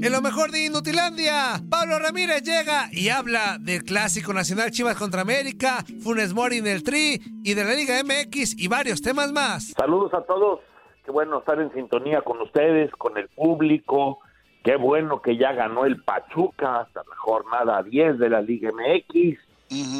[0.00, 5.22] En lo mejor de Inutilandia, Pablo Ramírez llega y habla del clásico nacional Chivas contra
[5.22, 9.74] América, Funes Mori en el Tri y de la Liga MX y varios temas más.
[9.76, 10.60] Saludos a todos,
[11.04, 14.20] qué bueno estar en sintonía con ustedes, con el público,
[14.62, 19.40] qué bueno que ya ganó el Pachuca hasta la jornada 10 de la Liga MX.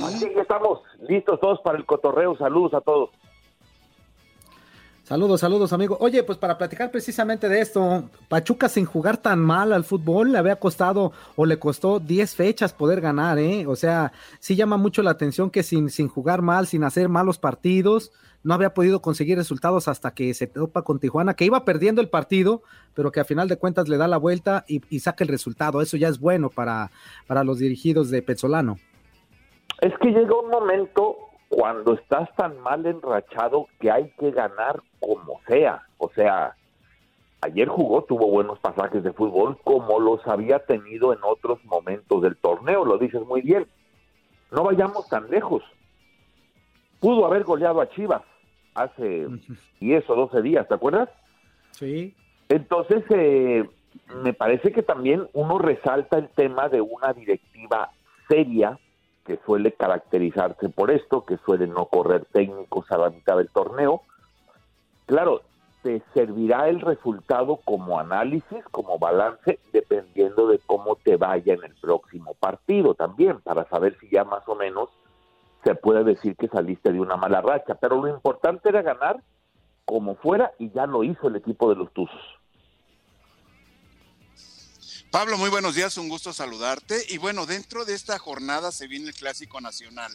[0.05, 3.11] Así que estamos listos todos para el cotorreo, saludos a todos.
[5.09, 5.97] Saludos, saludos, amigo.
[6.01, 10.37] Oye, pues para platicar precisamente de esto, Pachuca sin jugar tan mal al fútbol le
[10.37, 13.67] había costado o le costó 10 fechas poder ganar, ¿eh?
[13.67, 17.39] O sea, sí llama mucho la atención que sin, sin jugar mal, sin hacer malos
[17.39, 22.03] partidos, no había podido conseguir resultados hasta que se topa con Tijuana, que iba perdiendo
[22.03, 22.61] el partido,
[22.93, 25.81] pero que a final de cuentas le da la vuelta y, saca el resultado.
[25.81, 26.91] Eso ya es bueno para,
[27.27, 28.77] para los dirigidos de Pezzolano.
[29.81, 35.41] Es que llega un momento cuando estás tan mal enrachado que hay que ganar como
[35.47, 35.87] sea.
[35.99, 36.55] O sea,
[37.41, 42.37] ayer jugó, tuvo buenos pasajes de fútbol como los había tenido en otros momentos del
[42.37, 43.67] torneo, lo dices muy bien.
[44.51, 45.63] No vayamos tan lejos.
[47.01, 48.23] Pudo haber goleado a Chivas
[48.75, 49.27] hace
[49.81, 51.09] 10 o 12 días, ¿te acuerdas?
[51.73, 52.15] Sí.
[52.49, 53.69] Entonces, eh,
[54.23, 57.91] me parece que también uno resalta el tema de una directiva
[58.29, 58.79] seria,
[59.29, 64.01] que suele caracterizarse por esto, que suele no correr técnicos a la mitad del torneo.
[65.05, 65.43] Claro,
[65.83, 71.75] te servirá el resultado como análisis, como balance, dependiendo de cómo te vaya en el
[71.75, 74.89] próximo partido también, para saber si ya más o menos
[75.63, 77.75] se puede decir que saliste de una mala racha.
[77.75, 79.23] Pero lo importante era ganar
[79.85, 82.38] como fuera y ya lo hizo el equipo de los Tuzos.
[85.11, 86.95] Pablo, muy buenos días, un gusto saludarte.
[87.09, 90.13] Y bueno, dentro de esta jornada se viene el Clásico Nacional.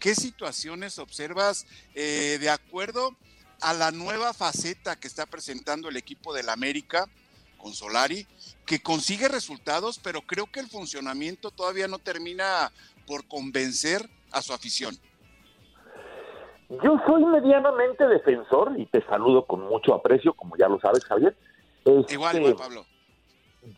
[0.00, 3.14] ¿Qué situaciones observas eh, de acuerdo
[3.60, 7.06] a la nueva faceta que está presentando el equipo del América
[7.58, 8.26] con Solari,
[8.66, 12.72] que consigue resultados, pero creo que el funcionamiento todavía no termina
[13.06, 14.96] por convencer a su afición?
[16.68, 21.36] Yo soy medianamente defensor y te saludo con mucho aprecio, como ya lo sabes, Javier.
[21.84, 22.93] Este, igual, igual, Pablo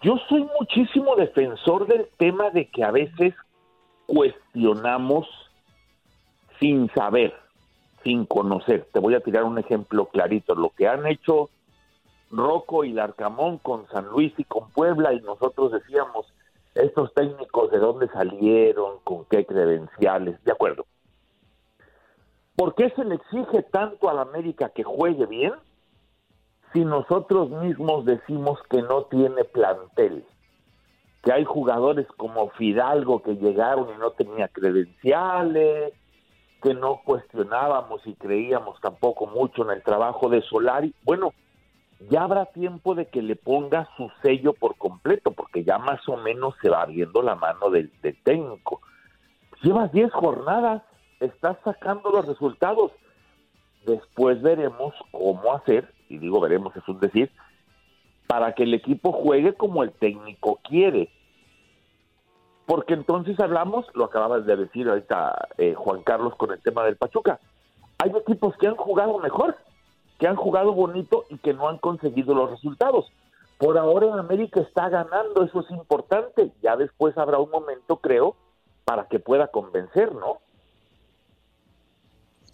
[0.03, 3.35] yo soy muchísimo defensor del tema de que a veces
[4.07, 5.27] cuestionamos
[6.61, 7.35] sin saber,
[8.03, 8.89] sin conocer.
[8.93, 10.55] Te voy a tirar un ejemplo clarito.
[10.55, 11.51] Lo que han hecho
[12.31, 16.27] Rocco y Larcamón con San Luis y con Puebla y nosotros decíamos,
[16.75, 20.85] estos técnicos de dónde salieron, con qué credenciales, de acuerdo.
[22.55, 25.53] ¿Por qué se le exige tanto a la América que juegue bien?
[26.73, 30.25] Si nosotros mismos decimos que no tiene plantel?
[31.23, 35.93] Que hay jugadores como Fidalgo que llegaron y no tenía credenciales,
[36.63, 40.95] que no cuestionábamos y creíamos tampoco mucho en el trabajo de Solari.
[41.03, 41.33] Bueno,
[42.11, 46.17] ya habrá tiempo de que le ponga su sello por completo, porque ya más o
[46.17, 48.81] menos se va viendo la mano del, del técnico.
[49.63, 50.83] Llevas 10 jornadas,
[51.21, 52.93] estás sacando los resultados.
[53.87, 57.31] Después veremos cómo hacer y digo veremos, es un decir,
[58.27, 61.11] para que el equipo juegue como el técnico quiere.
[62.67, 66.97] Porque entonces hablamos, lo acababas de decir ahorita eh, Juan Carlos con el tema del
[66.97, 67.39] Pachuca,
[67.99, 69.57] hay equipos que han jugado mejor,
[70.19, 73.13] que han jugado bonito y que no han conseguido los resultados.
[73.59, 76.53] Por ahora en América está ganando, eso es importante.
[76.63, 78.37] Ya después habrá un momento, creo,
[78.85, 80.41] para que pueda convencer, ¿no?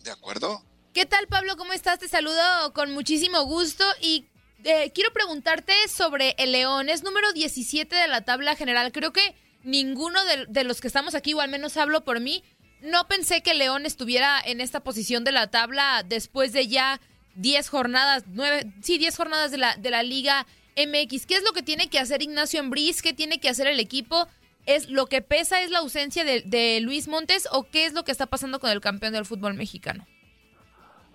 [0.04, 0.58] ¿De acuerdo?
[0.92, 1.56] ¿Qué tal, Pablo?
[1.56, 2.00] ¿Cómo estás?
[2.00, 4.26] Te saludo con muchísimo gusto y
[4.62, 6.90] eh, quiero preguntarte sobre el León.
[6.90, 8.92] Es número 17 de la tabla general.
[8.92, 10.18] Creo que ninguno
[10.50, 12.44] de, los que estamos aquí, o al menos hablo por mí,
[12.82, 17.00] no pensé que León estuviera en esta posición de la tabla después de ya
[17.36, 20.46] 10 jornadas, 9, sí, 10 jornadas de la, de la Liga
[20.76, 21.24] MX.
[21.24, 23.00] ¿Qué es lo que tiene que hacer Ignacio Ambriz?
[23.00, 24.28] ¿Qué tiene que hacer el equipo?
[24.66, 28.04] ¿Es lo que pesa es la ausencia de, de Luis Montes o qué es lo
[28.04, 30.06] que está pasando con el campeón del fútbol mexicano?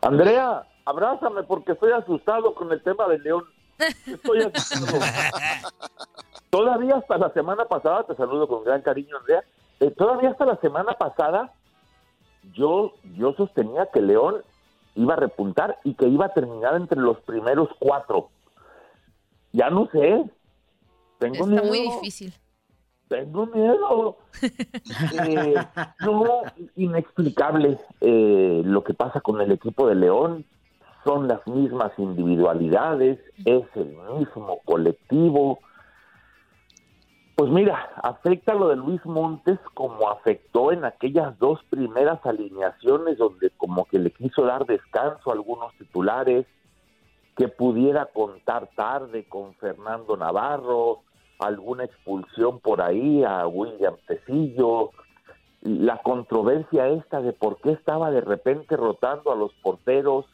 [0.07, 3.43] Andrea, abrázame porque estoy asustado con el tema del León.
[4.05, 4.99] Estoy asustado.
[6.49, 9.43] todavía hasta la semana pasada, te saludo con gran cariño, Andrea.
[9.79, 11.53] Eh, todavía hasta la semana pasada,
[12.53, 14.41] yo, yo sostenía que León
[14.95, 18.29] iba a repuntar y que iba a terminar entre los primeros cuatro.
[19.51, 20.23] Ya no sé.
[21.19, 21.65] Tengo Está miedo.
[21.65, 22.33] muy difícil.
[23.07, 24.17] Tengo miedo.
[25.23, 25.55] Eh,
[26.01, 26.41] no,
[26.75, 30.45] inexplicable eh, lo que pasa con el equipo de León.
[31.03, 35.59] Son las mismas individualidades, es el mismo colectivo.
[37.35, 43.51] Pues mira, afecta lo de Luis Montes como afectó en aquellas dos primeras alineaciones donde
[43.51, 46.45] como que le quiso dar descanso a algunos titulares,
[47.37, 51.03] que pudiera contar tarde con Fernando Navarro,
[51.39, 54.91] alguna expulsión por ahí a William Tecillo,
[55.61, 60.25] la controversia esta de por qué estaba de repente rotando a los porteros.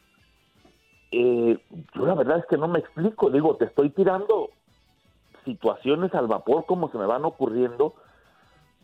[1.11, 1.57] Eh,
[1.95, 4.49] yo la verdad es que no me explico, digo, te estoy tirando
[5.45, 7.93] situaciones al vapor como se me van ocurriendo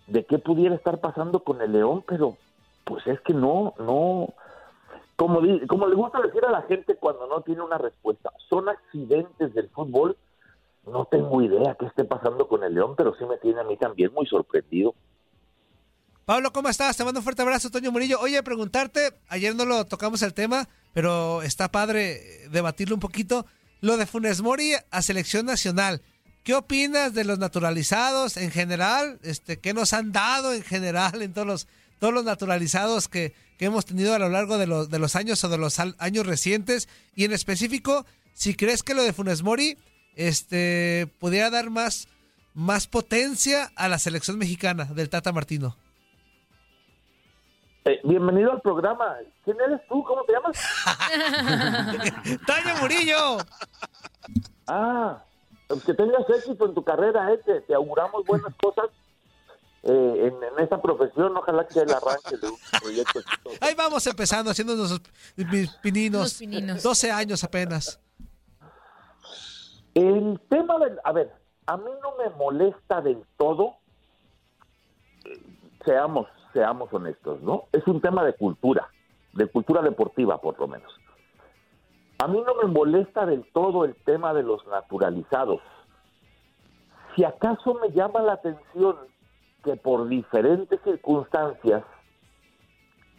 [0.07, 2.35] de qué pudiera estar pasando con el León, pero
[2.83, 4.33] pues es que no, no,
[5.15, 9.53] como, como le gusta decir a la gente cuando no tiene una respuesta, son accidentes
[9.53, 10.17] del fútbol,
[10.89, 13.77] no tengo idea qué esté pasando con el León, pero sí me tiene a mí
[13.77, 14.95] también muy sorprendido.
[16.25, 16.95] Pablo, ¿cómo estás?
[16.95, 18.19] Te mando un fuerte abrazo, Toño Murillo.
[18.19, 23.47] Oye, preguntarte, ayer no lo tocamos el tema, pero está padre debatirlo un poquito.
[23.81, 26.03] Lo de Funes Mori a selección nacional.
[26.43, 29.19] ¿Qué opinas de los naturalizados en general?
[29.23, 33.65] Este, ¿Qué nos han dado en general en todos los, todos los naturalizados que, que
[33.65, 36.89] hemos tenido a lo largo de los, de los años o de los años recientes?
[37.15, 39.77] Y en específico, si crees que lo de Funes Mori
[40.19, 42.09] este, pudiera dar más,
[42.53, 45.77] más potencia a la selección mexicana del Tata Martino.
[47.85, 49.15] Eh, bienvenido al programa.
[49.45, 50.03] ¿Quién eres tú?
[50.03, 50.57] ¿Cómo te llamas?
[52.45, 53.37] ¡Taño Murillo!
[54.67, 55.23] Ah,
[55.67, 58.89] pues que tengas éxito en tu carrera, eh, te, te auguramos buenas cosas
[59.83, 59.89] eh,
[60.27, 61.37] en, en esta profesión.
[61.37, 63.57] Ojalá que el arranque de un proyecto exitoso.
[63.61, 65.01] Ahí vamos empezando, haciendo nuestros
[65.37, 66.33] mis pininos.
[66.33, 66.83] Pininos.
[66.83, 68.01] 12 años apenas.
[69.99, 70.97] El tema del...
[71.03, 71.29] A ver,
[71.67, 73.75] a mí no me molesta del todo,
[75.25, 75.37] eh,
[75.83, 77.65] seamos, seamos honestos, ¿no?
[77.73, 78.87] Es un tema de cultura,
[79.33, 80.89] de cultura deportiva por lo menos.
[82.17, 85.59] A mí no me molesta del todo el tema de los naturalizados.
[87.13, 88.95] Si acaso me llama la atención
[89.65, 91.83] que por diferentes circunstancias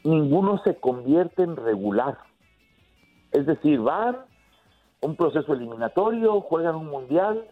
[0.02, 2.16] ninguno se convierte en regular.
[3.32, 4.29] Es decir, van
[5.02, 7.46] un proceso eliminatorio, juegan un mundial,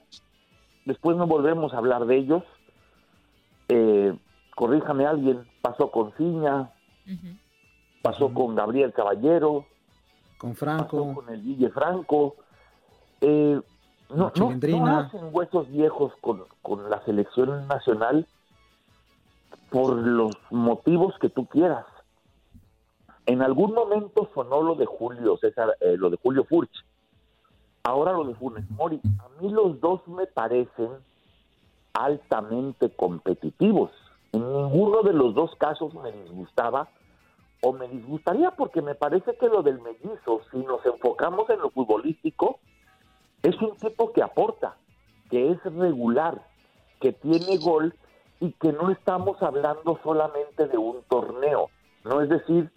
[0.85, 2.43] después no volvemos a hablar de ellos.
[3.69, 4.17] Eh,
[4.55, 6.71] corríjame alguien, pasó con Ciña,
[8.03, 9.65] pasó con Gabriel Caballero,
[10.39, 11.15] Con pasó Franco.
[11.15, 12.37] con el Guille Franco.
[13.21, 13.61] Eh,
[14.11, 18.27] no, no, no hacen huesos viejos con, con la selección nacional
[19.71, 21.85] por los motivos que tú quieras.
[23.27, 26.71] En algún momento sonó lo de Julio César, eh, lo de Julio Furch.
[27.89, 29.01] Ahora lo de Funes Mori.
[29.19, 30.91] A mí los dos me parecen
[31.95, 33.91] altamente competitivos.
[34.33, 36.91] En ninguno de los dos casos me disgustaba
[37.63, 41.71] o me disgustaría porque me parece que lo del mellizo, si nos enfocamos en lo
[41.71, 42.59] futbolístico,
[43.43, 44.77] es un tipo que aporta,
[45.31, 46.47] que es regular,
[47.01, 47.95] que tiene gol
[48.39, 51.71] y que no estamos hablando solamente de un torneo.
[52.05, 52.71] No es decir,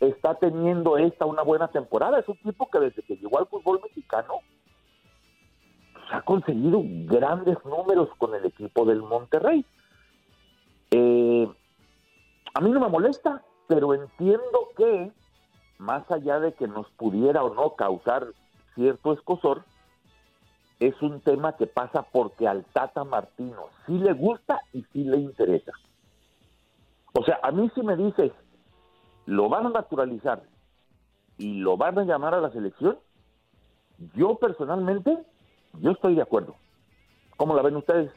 [0.00, 2.18] está teniendo esta una buena temporada.
[2.18, 4.34] Es un tipo que desde que llegó al fútbol mexicano
[5.92, 9.64] pues, ha conseguido grandes números con el equipo del Monterrey.
[10.90, 11.48] Eh,
[12.54, 15.10] a mí no me molesta, pero entiendo que,
[15.78, 18.26] más allá de que nos pudiera o no causar
[18.74, 19.64] cierto escosor,
[20.80, 25.18] es un tema que pasa porque al Tata Martino sí le gusta y sí le
[25.18, 25.72] interesa.
[27.14, 28.32] O sea, a mí si me dices,
[29.26, 30.42] lo van a naturalizar
[31.38, 32.98] y lo van a llamar a la selección,
[34.14, 35.18] yo personalmente,
[35.80, 36.56] yo estoy de acuerdo.
[37.36, 38.10] ¿Cómo la ven ustedes?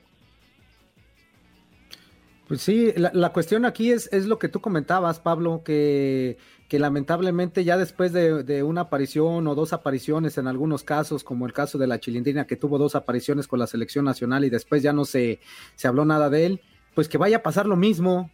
[2.48, 6.38] Pues sí, la, cuestión aquí es, es lo que tú comentabas, Pablo, que,
[6.70, 11.46] que lamentablemente ya después de, de una aparición o dos apariciones en algunos casos, como
[11.46, 14.82] el caso de la Chilindrina, que tuvo dos apariciones con la selección nacional y después
[14.82, 15.42] ya no se,
[15.76, 16.62] se habló nada de él,
[16.96, 18.32] pues que vaya a pasar lo mismo.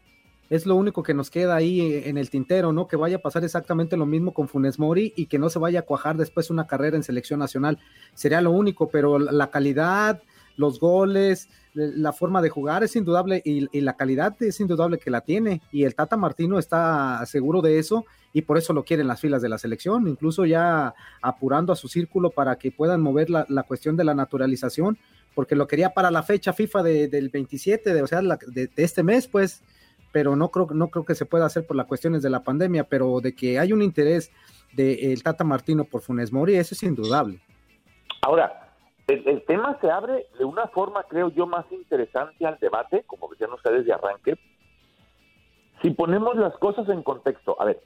[0.49, 2.87] Es lo único que nos queda ahí en el tintero, ¿no?
[2.87, 5.79] Que vaya a pasar exactamente lo mismo con Funes Mori y que no se vaya
[5.79, 7.79] a cuajar después una carrera en selección nacional.
[8.13, 10.21] Sería lo único, pero la calidad,
[10.57, 15.09] los goles, la forma de jugar es indudable y, y, la calidad es indudable que
[15.09, 19.01] la tiene y el Tata Martino está seguro de eso y por eso lo quiere
[19.01, 23.01] en las filas de la selección, incluso ya apurando a su círculo para que puedan
[23.01, 24.97] mover la, la cuestión de la naturalización,
[25.35, 28.69] porque lo quería para la fecha FIFA de, del 27, de, o sea, la, de,
[28.75, 29.61] este mes, pues,
[30.13, 32.85] pero no creo, no creo que se pueda hacer por las cuestiones de la pandemia,
[32.85, 34.31] pero de que hay un interés
[34.71, 37.41] del de Tata Martino por Funes Mori, eso es indudable.
[38.21, 38.69] Ahora,
[39.07, 43.27] el, el tema se abre de una forma, creo yo, más interesante al debate, como
[43.29, 44.37] decían ustedes de arranque,
[45.81, 47.59] si ponemos las cosas en contexto.
[47.59, 47.81] A ver,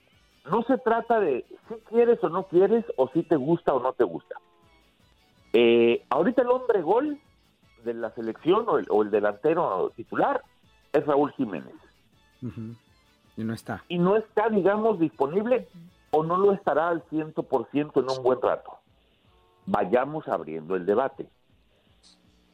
[0.52, 3.94] no se trata de si quieres o no quieres, o si te gusta o no
[3.94, 4.36] te gusta.
[5.54, 7.18] Eh, ahorita el hombre gol
[7.86, 10.44] de la selección o el, o el delantero titular
[10.92, 11.74] es Raúl Jiménez.
[12.42, 13.84] Y no está.
[13.88, 15.68] Y no está, digamos, disponible
[16.12, 18.78] o no lo estará al 100% en un buen rato.
[19.66, 21.28] Vayamos abriendo el debate.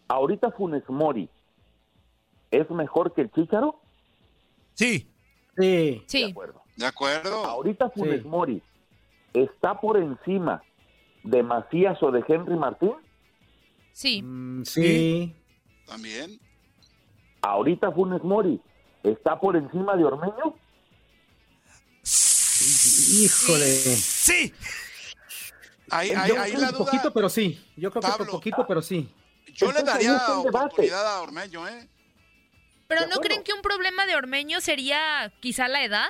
[0.07, 1.29] Ahorita Funes Mori
[2.51, 3.79] es mejor que el Chícharo,
[4.75, 5.07] Sí,
[5.55, 5.61] Sí.
[5.61, 6.61] de Sí, acuerdo.
[6.75, 7.45] ¿De acuerdo?
[7.45, 8.27] Ahorita Funes Sí.
[8.27, 8.61] Mori
[9.33, 10.63] está por encima
[11.23, 12.93] de Macías o de Henry Martín.
[13.91, 14.21] sí.
[14.23, 15.35] Mm, sí.
[15.85, 16.39] También.
[17.41, 18.59] Ahorita Funes Mori
[19.03, 20.55] está por encima de Ormeño.
[23.22, 23.67] Híjole.
[23.75, 24.53] sí.
[25.89, 26.86] Ahí, Yo ahí, que la un duda.
[26.86, 27.63] poquito, pero sí.
[27.75, 28.25] Yo creo que Pablo.
[28.25, 29.13] por poquito, pero sí.
[29.53, 30.50] Yo le Entonces, daría debate.
[30.50, 31.88] oportunidad a Ormeño, ¿eh?
[32.88, 36.07] Pero ¿no creen que un problema de Ormeño sería quizá la edad?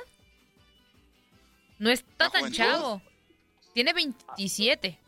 [1.78, 3.02] No está ¿La tan chavo.
[3.74, 4.98] Tiene 27.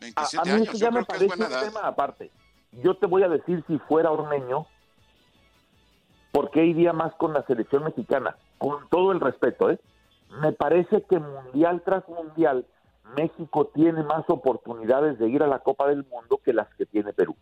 [0.00, 0.68] 27 a mí años.
[0.68, 1.62] eso Yo ya me que es parece buena un edad.
[1.64, 2.30] tema aparte.
[2.72, 4.66] Yo te voy a decir si fuera Ormeño,
[6.32, 8.36] ¿por qué iría más con la selección mexicana?
[8.58, 9.78] Con todo el respeto, ¿eh?
[10.40, 12.66] Me parece que mundial tras mundial
[13.16, 17.12] México tiene más oportunidades de ir a la Copa del Mundo que las que tiene
[17.12, 17.36] Perú.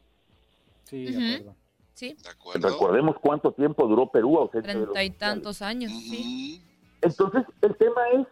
[0.84, 1.18] Sí, Ujú.
[1.20, 1.54] de acuerdo.
[1.94, 2.68] Sí, De acuerdo.
[2.68, 5.92] Recordemos cuánto tiempo duró Perú ausente de los treinta y tantos años.
[5.92, 6.64] Sí.
[7.02, 8.26] Entonces, el tema es,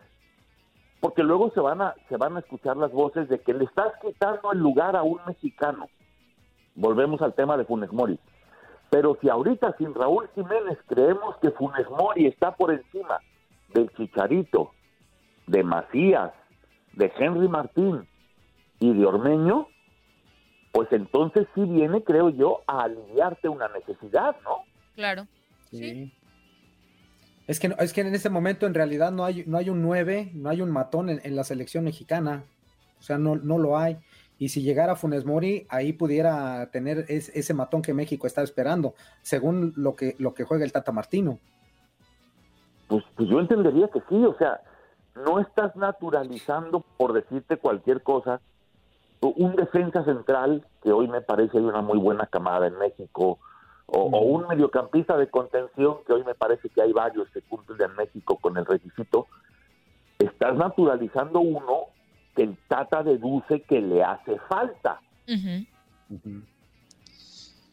[1.00, 3.93] porque luego se van a, se van a escuchar las voces de que le estás
[4.00, 5.87] quitando el lugar a un mexicano.
[6.75, 8.19] Volvemos al tema de Funes Mori.
[8.90, 13.18] Pero si ahorita sin Raúl Jiménez creemos que Funes Mori está por encima
[13.75, 14.73] del Chicharito,
[15.47, 16.33] de Macías,
[16.95, 18.07] de Henry Martín
[18.80, 19.68] y de Ormeño,
[20.73, 24.64] pues entonces sí viene, creo yo, a aliviarte una necesidad, ¿no?
[24.95, 25.26] Claro.
[25.71, 25.78] Sí.
[25.78, 26.12] Sí.
[27.47, 29.80] Es que, no- es que en ese momento en realidad no hay, no hay un
[29.83, 32.45] 9, no hay un matón en, en la selección mexicana.
[32.99, 33.97] O sea, no, no lo hay.
[34.38, 38.95] Y si llegara Funes Mori, ahí pudiera tener es- ese matón que México está esperando,
[39.23, 41.38] según lo que, lo que juega el Tata Martino.
[42.87, 44.61] Pues, pues yo entendería que sí, o sea,
[45.26, 48.40] no estás naturalizando, por decirte cualquier cosa,
[49.21, 53.38] un defensa central, que hoy me parece hay una muy buena camada en México,
[53.87, 57.90] o, o un mediocampista de contención, que hoy me parece que hay varios que cumplen
[57.90, 59.26] en México con el requisito,
[60.18, 61.87] estás naturalizando uno
[62.38, 65.00] que el Tata deduce que le hace falta.
[65.26, 65.66] Ujú.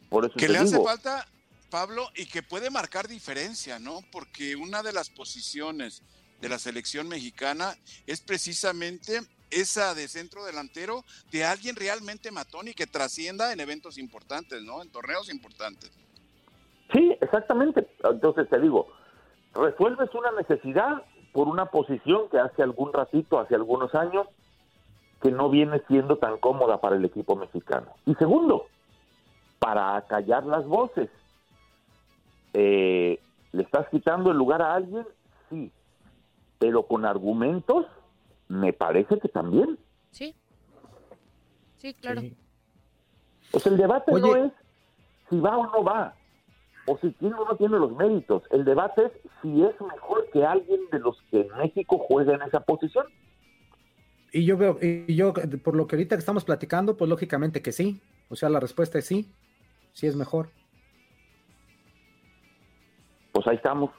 [0.10, 1.28] Por eso Que te le hace digo, falta,
[1.70, 4.00] Pablo, y que puede marcar diferencia, ¿no?
[4.12, 6.02] Porque una de las posiciones
[6.42, 7.76] de la selección mexicana
[8.08, 9.20] es precisamente
[9.52, 14.82] esa de centro delantero de alguien realmente matón y que trascienda en eventos importantes, ¿no?
[14.82, 15.92] En torneos importantes.
[16.92, 17.88] Sí, exactamente.
[18.04, 18.88] Entonces te digo,
[19.54, 21.04] resuelves una necesidad
[21.34, 24.26] por una posición que hace algún ratito, hace algunos años,
[25.22, 27.88] que no viene siendo tan cómoda para el equipo mexicano.
[28.06, 28.68] Y segundo,
[29.60, 31.10] para acallar las voces.
[32.54, 33.20] Eh,
[33.52, 35.06] ¿Le estás quitando el lugar a alguien?
[35.50, 35.72] Sí.
[36.60, 37.86] Pero con argumentos,
[38.48, 39.78] me parece que también.
[40.12, 40.36] Sí.
[41.78, 42.22] Sí, claro.
[42.22, 42.36] Sí.
[43.52, 44.22] Pues el debate Oye.
[44.22, 44.52] no es
[45.30, 46.14] si va o no va,
[46.88, 48.44] o si tiene o no tiene los méritos.
[48.52, 52.42] El debate es si es mejor que alguien de los que en México juega en
[52.44, 53.06] esa posición.
[54.36, 57.72] Y yo veo, y yo, por lo que ahorita que estamos platicando, pues lógicamente que
[57.72, 58.02] sí.
[58.28, 59.32] O sea, la respuesta es sí.
[59.94, 60.52] Sí es mejor.
[63.32, 63.92] Pues ahí estamos.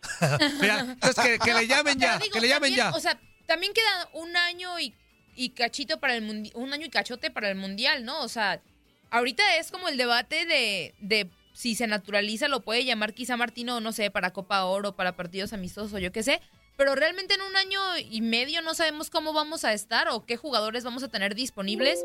[0.60, 2.96] Mira, entonces que, que le llamen ya, digo, que le llamen también, ya.
[2.96, 4.94] O sea, también queda un año y,
[5.34, 8.20] y cachito para el mundial, un año y cachote para el mundial, ¿no?
[8.20, 8.62] O sea,
[9.10, 13.80] ahorita es como el debate de, de si se naturaliza, lo puede llamar quizá Martino,
[13.80, 16.40] no sé, para Copa Oro, para partidos amistosos o yo qué sé.
[16.76, 20.36] Pero realmente en un año y medio no sabemos cómo vamos a estar o qué
[20.36, 22.04] jugadores vamos a tener disponibles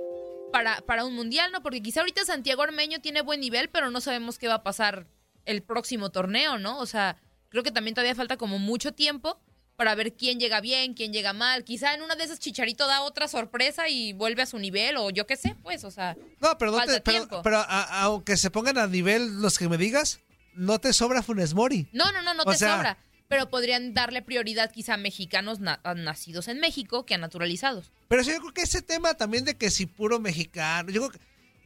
[0.51, 1.61] para, para un mundial, ¿no?
[1.63, 5.07] Porque quizá ahorita Santiago Armeño tiene buen nivel, pero no sabemos qué va a pasar
[5.45, 6.79] el próximo torneo, ¿no?
[6.79, 7.17] O sea,
[7.49, 9.39] creo que también todavía falta como mucho tiempo
[9.77, 11.63] para ver quién llega bien, quién llega mal.
[11.65, 15.09] Quizá en una de esas Chicharito da otra sorpresa y vuelve a su nivel o
[15.09, 17.41] yo qué sé, pues, o sea, No, pero, no falta te- pero, tiempo.
[17.43, 20.19] pero a- aunque se pongan a nivel los que me digas,
[20.53, 21.87] no te sobra Funes Mori.
[21.91, 22.97] no, no, no, no O te sea- sobra.
[23.27, 27.91] Pero podrían darle prioridad quizá a mexicanos na- nacidos en México que a naturalizados.
[28.07, 31.11] Pero sí, yo creo que ese tema también de que si puro mexicano, yo creo
[31.11, 31.19] que,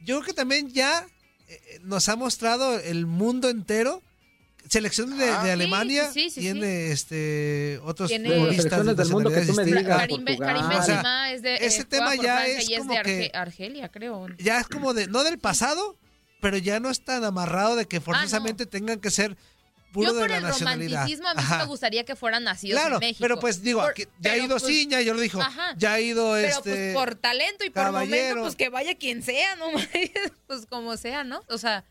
[0.04, 1.06] yo creo que también ya
[1.48, 4.02] eh, nos ha mostrado el mundo entero
[4.68, 5.42] selección de, Ah.
[5.42, 9.54] de Alemania sí, sí, sí, tiene este otros Tiene- futbolistas de del mundo que tú
[9.54, 9.84] me digas.
[9.98, 10.24] Karim.
[10.24, 12.98] Karim O sea, Benzema es de ese eh, tema ya es y es como de
[13.00, 14.28] Arge- que- Argelia, creo.
[14.38, 15.96] ya es como de, no del pasado,
[16.40, 19.36] pero ya no es tan amarrado de que forzosamente tengan que ser
[19.92, 20.90] puro Yo de por la el nacionalidad.
[20.92, 23.18] romanticismo a mí sí me gustaría que fueran nacidos Claro, en México.
[23.20, 25.74] pero pues digo, Por- aquí- ya ha pero, ido pues, Ciña, yo lo dijo, Ajá.
[25.76, 29.22] ya ha ido Pero este pues por talento y por momento, pues que vaya quien
[29.22, 29.66] sea, ¿no?
[30.46, 31.42] pues como sea, ¿no?
[31.48, 31.84] O sea,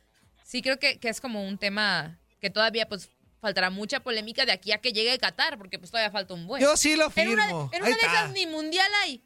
[0.44, 3.10] sí creo que, que es como un tema que todavía pues
[3.42, 6.62] faltará mucha polémica de aquí a que llegue Qatar, porque pues todavía falta un buen.
[6.62, 7.70] Yo sí lo en una, firmo.
[7.74, 9.24] en una de esas ni mundial hay.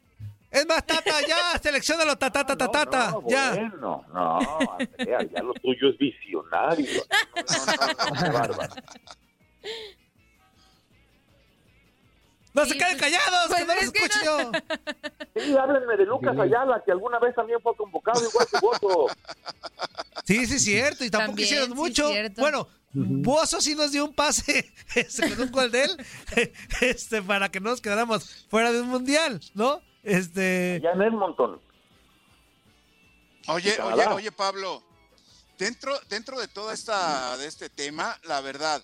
[0.54, 3.50] Es más, Tata, ya, seleccionalo, Tata, Tata, No, Tata, no, ya.
[3.54, 4.38] Bueno, no,
[4.78, 7.02] Andrea, ya lo tuyo es visionario.
[7.34, 8.74] No, no, no, no, bárbaro.
[12.52, 14.52] No Sí, se queden pues- callados, pues que no los es que escuche yo.
[15.34, 16.38] Sí, háblenme de Lucas.
[16.38, 19.06] Ayala, que alguna vez también fue convocado igual que Bozo.
[20.24, 22.08] Sí, sí, es cierto, y tampoco También, hicieron sí, mucho.
[22.10, 22.40] cierto.
[22.40, 26.06] Bueno, Bozo sí nos dio un pase este, con un gol de él,
[26.80, 29.82] este, para que no nos quedáramos fuera de un mundial, ¿no?
[30.04, 31.60] Este, Ya en Edmonton.
[33.48, 34.82] Oye, oye, oye, Pablo,
[35.58, 38.82] dentro, dentro de toda esta, de este tema, la verdad,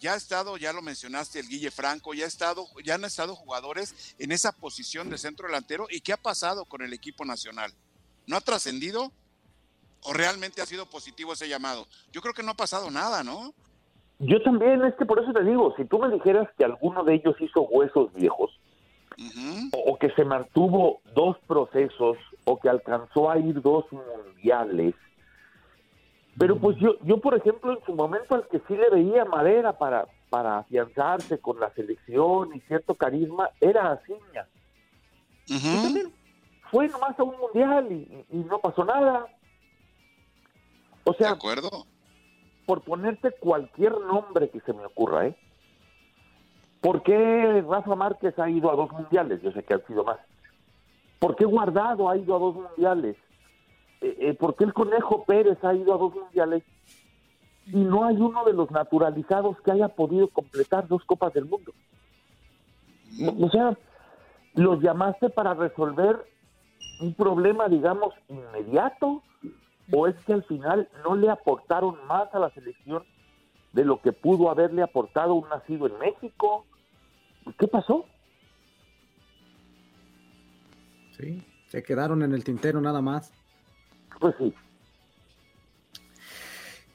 [0.00, 3.36] ya ha estado, ya lo mencionaste, el Guille Franco, ya ha estado, ya han estado
[3.36, 5.86] jugadores en esa posición de centro delantero.
[5.88, 7.72] ¿Y qué ha pasado con el equipo nacional?
[8.26, 9.12] ¿No ha trascendido?
[10.02, 11.86] ¿O realmente ha sido positivo ese llamado?
[12.10, 13.54] Yo creo que no ha pasado nada, ¿no?
[14.18, 17.14] Yo también, es que por eso te digo, si tú me dijeras que alguno de
[17.14, 18.50] ellos hizo huesos viejos,
[19.72, 24.94] O, o que se mantuvo dos procesos, o que alcanzó a ir dos mundiales,
[26.38, 29.76] pero pues yo, yo por ejemplo, en su momento al que sí le veía madera
[29.78, 34.46] para, para afianzarse con la selección y cierto carisma, era Aciña.
[35.48, 35.82] Ujú.
[35.82, 36.12] también
[36.70, 39.28] fue nomás a un mundial y, y- no pasó nada.
[41.04, 41.68] O ¿De sea, acuerdo?
[42.64, 45.36] por ponerte cualquier nombre que se me ocurra, ¿eh?
[46.82, 49.40] ¿Por qué Rafa Márquez ha ido a dos mundiales?
[49.40, 50.18] Yo sé que han sido más.
[51.20, 53.16] ¿Por qué Guardado ha ido a dos mundiales?
[54.00, 56.64] Eh, eh, ¿Por qué el Conejo Pérez ha ido a dos mundiales?
[57.66, 61.72] Y no hay uno de los naturalizados que haya podido completar dos Copas del Mundo.
[63.40, 63.78] O sea,
[64.54, 66.26] los llamaste para resolver
[67.00, 69.22] un problema, digamos, inmediato,
[69.92, 73.04] o es que al final no le aportaron más a la selección
[73.72, 76.66] de lo que pudo haberle aportado un nacido en México.
[77.58, 78.06] ¿Qué pasó?
[81.16, 83.32] Sí, se quedaron en el tintero nada más.
[84.20, 84.54] Pues sí,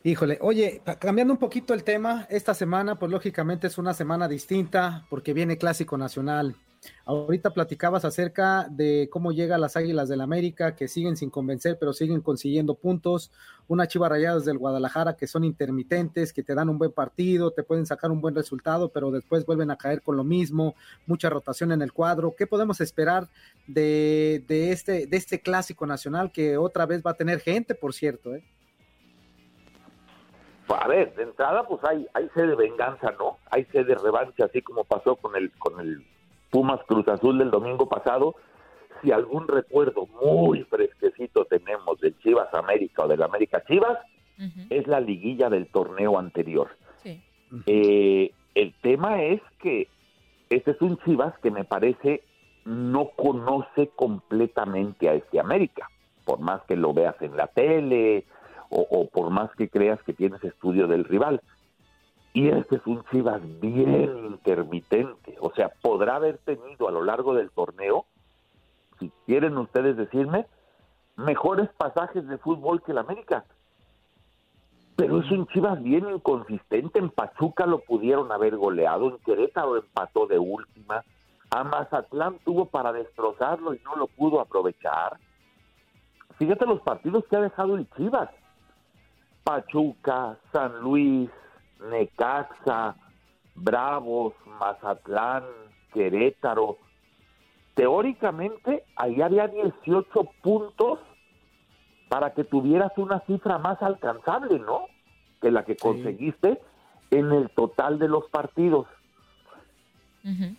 [0.08, 5.06] Híjole, oye, cambiando un poquito el tema, esta semana, pues lógicamente es una semana distinta
[5.10, 6.56] porque viene Clásico Nacional.
[7.06, 11.94] Ahorita platicabas acerca de cómo llega las Águilas del América, que siguen sin convencer, pero
[11.94, 13.32] siguen consiguiendo puntos.
[13.68, 17.64] Una Chiva Rayadas del Guadalajara que son intermitentes, que te dan un buen partido, te
[17.64, 20.76] pueden sacar un buen resultado, pero después vuelven a caer con lo mismo.
[21.06, 22.36] Mucha rotación en el cuadro.
[22.38, 23.28] ¿Qué podemos esperar
[23.68, 27.94] de, de este, de este Clásico Nacional que otra vez va a tener gente, por
[27.94, 28.36] cierto?
[28.36, 28.44] ¿eh?
[30.76, 33.38] a ver, de entrada pues hay, hay sed de venganza, ¿no?
[33.50, 36.06] Hay sed de revancha, así como pasó con el, con el
[36.50, 38.36] Pumas Cruz Azul del domingo pasado.
[39.02, 43.98] Si algún recuerdo muy fresquecito tenemos del Chivas América o del América Chivas,
[44.70, 46.70] es la liguilla del torneo anterior.
[47.04, 47.22] sí.
[47.66, 49.88] Eh, el tema es que
[50.50, 52.24] este es un Chivas que me parece
[52.66, 55.90] no conoce completamente a este América,
[56.26, 58.26] por más que lo veas en la tele
[58.70, 61.42] o, o por más que creas que tienes estudio del rival.
[62.38, 67.34] Y este es un Chivas bien intermitente, o sea, podrá haber tenido a lo largo
[67.34, 68.06] del torneo,
[69.00, 70.46] si quieren ustedes decirme,
[71.16, 73.44] mejores pasajes de fútbol que el América
[74.96, 77.00] pero es un Chivas bien inconsistente.
[77.00, 81.04] En Pachuca lo pudieron haber goleado, en Querétaro empató de última,
[81.50, 85.18] a Mazatlán tuvo para destrozarlo y no lo pudo aprovechar.
[86.38, 88.30] Fíjate los partidos que ha dejado el Chivas.
[89.44, 91.32] Pachuca, San Luis,
[91.82, 92.96] Necaxa,
[93.56, 95.44] Bravos, Mazatlán,
[95.94, 96.78] Querétaro.
[97.76, 101.00] Teóricamente, ahí había 18 puntos
[102.10, 104.86] para que tuvieras una cifra más alcanzable, ¿no?
[105.42, 106.60] Que la que conseguiste
[107.12, 108.88] en el total de los partidos.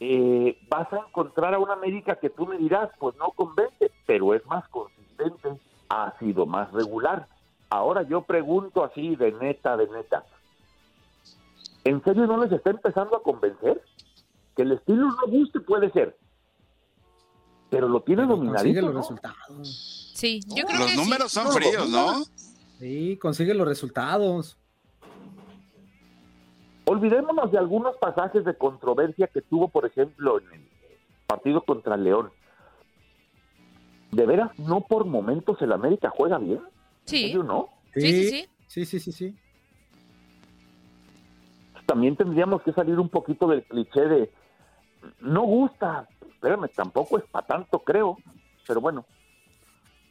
[0.01, 4.33] Eh, vas a encontrar a una América que tú me dirás, pues no convence, pero
[4.33, 7.27] es más consistente, ha sido más regular.
[7.69, 10.25] Ahora yo pregunto así de neta, de neta,
[11.89, 13.83] ¿en serio no les está empezando a convencer?
[14.57, 16.17] Que el estilo no guste puede ser,
[17.71, 19.01] pero lo tiene dominadito, consigue los ¿no?
[19.01, 20.13] resultados.
[20.15, 21.35] Sí, yo creo Los que números sí.
[21.35, 22.25] son No, fríos, ¿no?
[22.79, 24.59] Sí, consigue los resultados.
[26.87, 30.69] olvidémonos de algunos pasajes de controversia que tuvo, por ejemplo, en el
[31.27, 32.31] partido contra León.
[34.11, 36.61] ¿De veras no por momentos el América juega bien?
[37.05, 37.17] Sí.
[37.17, 37.69] ¿En serio no?
[37.95, 38.49] Sí, sí, sí.
[38.67, 39.37] Sí, sí, sí, sí.
[41.89, 44.31] También tendríamos que salir un poquito del cliché de
[45.21, 48.19] no gusta, espérame, tampoco es para tanto, creo,
[48.67, 49.07] pero bueno,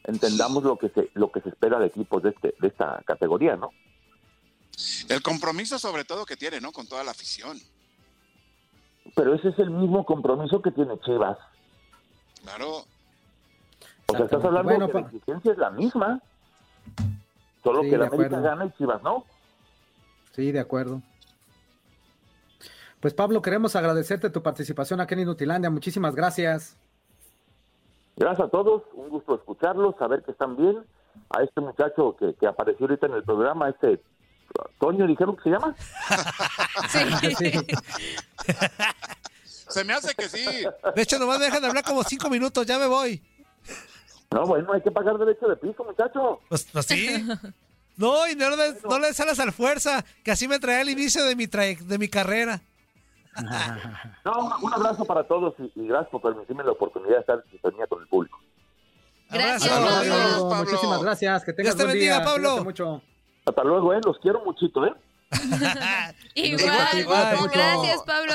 [0.04, 3.56] entendamos lo que se lo que se espera de equipos de este de esta categoría,
[3.58, 3.70] ¿no?
[5.08, 6.72] El compromiso sobre todo que tiene, ¿no?
[6.72, 7.60] Con toda la afición.
[9.16, 11.38] Pero ese es el mismo compromiso que tiene Chivas.
[12.42, 12.86] Claro.
[14.08, 16.22] O sea, estás hablando Bueno, de que la exigencia es la misma,
[17.64, 18.42] solo Sí, que la América acuerdo.
[18.42, 19.26] gana y Chivas no.
[20.32, 21.04] Sí, de acuerdo.
[23.00, 25.70] Pues Pablo, queremos agradecerte tu participación aquí en Inutilandia.
[25.70, 26.76] Muchísimas gracias.
[28.16, 30.84] Gracias a todos, un gusto escucharlos, saber que están bien.
[31.30, 34.02] A este muchacho que, que apareció ahorita en el programa, este
[34.80, 35.76] Toño, dijeron que se llama.
[36.90, 37.54] Sí.
[39.44, 40.46] Se me hace que sí.
[40.96, 43.22] De hecho, nomás me dejan hablar como cinco minutos, ya me voy.
[44.32, 46.40] No, bueno, hay que pagar derecho de piso, muchacho.
[46.50, 47.28] Pues, pues sí.
[47.98, 50.82] No, y no le, des- no le des alas al fuerza, que así me traía
[50.82, 52.62] al inicio de mi, traye- de mi carrera.
[54.26, 57.52] No, un, abrazo para todos y, y gracias por permitirme la oportunidad de estar en
[57.52, 58.40] sintonía con el público.
[59.30, 59.72] Gracias.
[59.72, 60.56] Pablo.
[60.56, 61.44] Muchísimas gracias.
[61.44, 62.26] Que tengas Dios te buen bendiga, día.
[62.26, 62.64] Pablo.
[62.64, 63.02] Mucho.
[63.46, 64.00] Hasta luego, ¿eh?
[64.04, 64.94] Los quiero muchito, ¿eh?
[66.36, 67.00] Igual.
[67.00, 67.50] Igual.
[67.54, 68.34] Gracias, Pablo.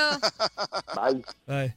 [0.95, 1.23] Bye.
[1.47, 1.73] Ay.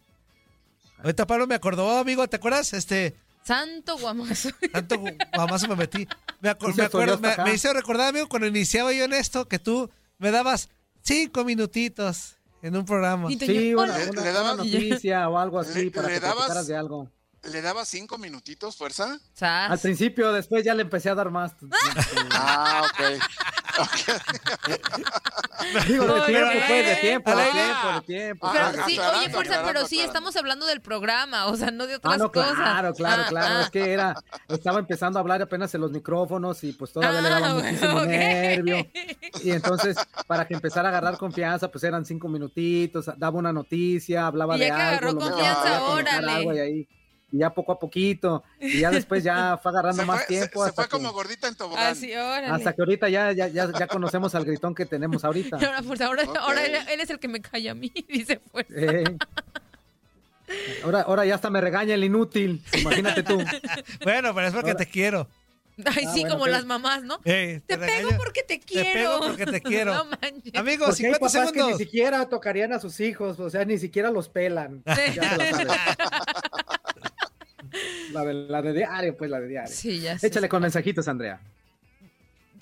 [0.98, 2.72] Ahorita Pablo me acordó, amigo, ¿te acuerdas?
[2.72, 4.48] Este, Santo guamazo.
[4.72, 4.96] tanto
[5.36, 6.08] mamazo me metí.
[6.40, 7.44] Me, acu- me acuerdo, me, acá.
[7.44, 10.68] me hizo recordar, amigo, cuando iniciaba yo en esto, que tú me dabas
[11.02, 12.35] cinco minutitos
[12.66, 13.28] en un programa.
[13.28, 13.94] Sí, Hola.
[13.94, 17.10] una, Le- una- noticia o algo así Le- para le que dabas- platicaras de algo.
[17.52, 19.18] ¿Le daba cinco minutitos, fuerza?
[19.32, 19.70] Sas.
[19.70, 21.52] Al principio, después ya le empecé a dar más.
[22.32, 23.00] Ah, ok.
[25.86, 28.48] Digo, de tiempo, pues, de tiempo, de tiempo, de tiempo.
[28.52, 31.96] Pero Ah, sí, oye, fuerza, pero sí, estamos hablando del programa, o sea, no de
[31.96, 32.54] otras Ah, no, cosas.
[32.54, 33.54] claro, claro, Ah, claro.
[33.58, 33.62] ah.
[33.62, 34.14] Es que era,
[34.48, 38.86] estaba empezando a hablar apenas en los micrófonos y pues todavía le daba muchísimo nervio.
[39.44, 44.26] Y entonces, para que empezara a agarrar confianza, pues eran cinco minutitos, daba una noticia,
[44.26, 44.88] hablaba Y ya de que algo.
[44.88, 46.88] agarró lo mejor confianza, órale.
[47.32, 50.60] Y ya poco a poquito, y ya después ya fue agarrando Se más fue, tiempo.
[50.60, 51.86] se- se hasta, fue que, como gordita en tobogán.
[51.88, 52.46] Así, órale.
[52.48, 55.56] hasta que ahorita ya, ya, ya, ya conocemos al gritón que tenemos ahorita.
[55.60, 56.36] Ahora, pues ahora, Ok.
[56.38, 58.66] ahora él, él es el que me calla a mí, dice pues.
[58.70, 59.04] Eh.
[60.84, 62.62] Ahora, ahora ya hasta me regaña el inútil.
[62.80, 63.38] Imagínate tú.
[64.04, 65.28] Bueno, pero es porque Ahora- te quiero.
[65.84, 67.18] Ay, Ah, sí, bueno, como las mamás, ¿no?
[67.18, 68.92] Te pego porque te quiero.
[68.94, 69.94] pego porque te quiero.
[69.94, 70.54] No manches.
[70.54, 71.78] Amigos, Porque hay 50 papás que ni segundos.
[71.78, 74.82] siquiera tocarían a sus hijos, o sea, ni siquiera los pelan.
[74.86, 75.66] Ya se
[78.16, 79.74] la de, la de diario, pues la de diario.
[79.74, 80.26] Sí, ya sé.
[80.26, 81.40] Échale con mensajitos, Andrea.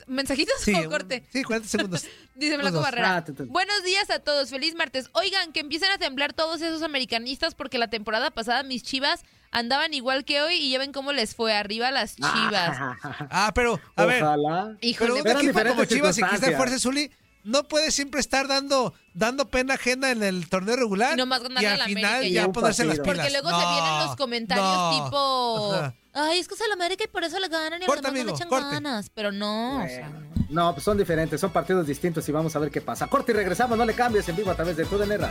[0.06, 1.24] ¿Mensajitos Sí, o corte?
[1.32, 2.06] sí, 40 segundos.
[2.34, 2.80] Dice Blanco.
[2.80, 3.18] Barrera.
[3.18, 3.24] Ah.
[3.46, 5.08] Buenos días a todos, feliz martes.
[5.12, 9.94] Oigan, que empiecen a temblar todos esos americanistas porque la temporada pasada mis chivas andaban
[9.94, 12.76] igual que hoy y ya ven cómo les fue arriba las chivas.
[13.30, 14.76] Ah, pero, a ver, Ojalá.
[14.80, 16.56] Híjole, pero equipo como Chivas y circunstancias.
[16.56, 17.10] Fuerza Zuli
[17.44, 21.64] no puede siempre estar dando dando pena ajena en el torneo regular Y nomás y
[21.66, 23.26] al la final ya ponerse las Porque pilas.
[23.26, 25.04] Porque luego se No, vienen los comentarios no.
[25.04, 25.94] tipo, Ajá.
[26.14, 28.09] ay, es que es el América y por eso le ganan y los demás no
[28.09, 28.66] amigo, le echan corte.
[28.72, 29.11] ganas.
[29.11, 30.26] Pero no, o sea, Bueno.
[30.26, 30.35] no.
[30.50, 33.07] No, pues son diferentes, son partidos distintos y vamos a ver qué pasa.
[33.07, 35.28] Corte y regresamos, no le cambies en vivo a través de tu Radio.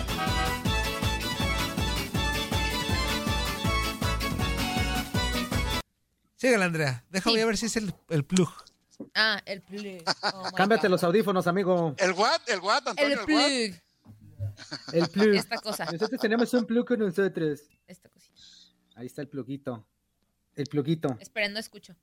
[6.35, 7.03] Sígale, Andrea.
[7.09, 7.45] Déjame Sí.
[7.45, 8.49] ver si es el, el plug.
[9.15, 10.03] Ah, el plug.
[10.33, 10.91] Oh Cámbiate God.
[10.91, 11.95] los audífonos, amigo.
[11.97, 12.41] ¿El what?
[12.47, 13.19] ¿El what, Antonio?
[13.19, 13.81] El plug.
[14.93, 15.35] El plug.
[15.35, 15.85] Esta cosa.
[15.85, 17.61] Nosotros tenemos un plug con nosotros.
[17.87, 18.33] Esta cosita.
[18.95, 19.85] Ahí está el pluguito.
[20.55, 21.17] El pluguito.
[21.19, 21.95] Esperen, no escucho.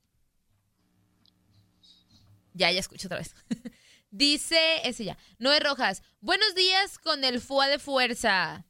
[2.53, 3.35] Ya, ya escucho otra vez.
[4.11, 5.17] Dice, ese ya.
[5.39, 6.03] Noé Rojas.
[6.21, 8.67] Buenos días con el FUA de fuerza.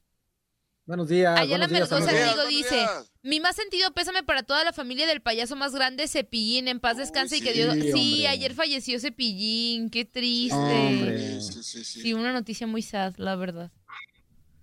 [0.91, 1.39] Buenos días.
[1.39, 3.13] Ayala buenos días, Rigo buenos dice, días.
[3.23, 6.97] mi más sentido pésame para toda la familia del payaso más grande, Cepillín, en paz
[6.97, 7.77] Uy, descanse y que sí, Dios...
[7.95, 11.41] Sí, ayer falleció Cepillín, qué triste.
[11.43, 12.03] Sí, sí, sí.
[12.03, 13.71] Sí, una noticia muy sad, la verdad.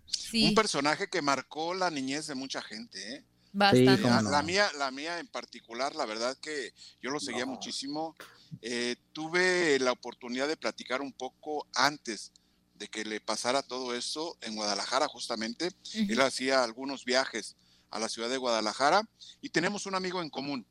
[0.06, 3.26] Sí, Un personaje que marcó la niñez de mucha gente, ¿eh?
[3.54, 4.30] bastante.
[4.30, 8.18] la mía, la mía en particular, la verdad que yo lo seguía muchísimo.
[8.62, 12.34] Eh, tuve la oportunidad de platicar un poco antes
[12.78, 15.72] de que le pasara todo eso en Guadalajara, justamente.
[15.94, 17.56] Él hacía algunos viajes
[17.90, 19.08] a la ciudad de Guadalajara
[19.42, 20.66] y tenemos un amigo en común.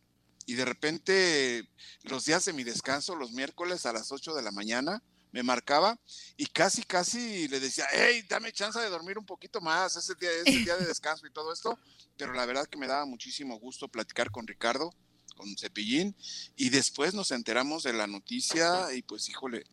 [0.46, 1.68] Y de repente,
[2.02, 5.98] los días de mi descanso, los miércoles a las 8 de la mañana, me marcaba
[6.36, 10.30] y casi, casi le decía, hey, dame chance de dormir un poquito más, ese día,
[10.30, 11.78] ese día de descanso y todo esto.
[12.16, 14.94] Pero la verdad que me daba muchísimo gusto platicar con Ricardo,
[15.36, 16.16] con Cepillín,
[16.56, 19.66] y después nos enteramos de la noticia y pues, híjole,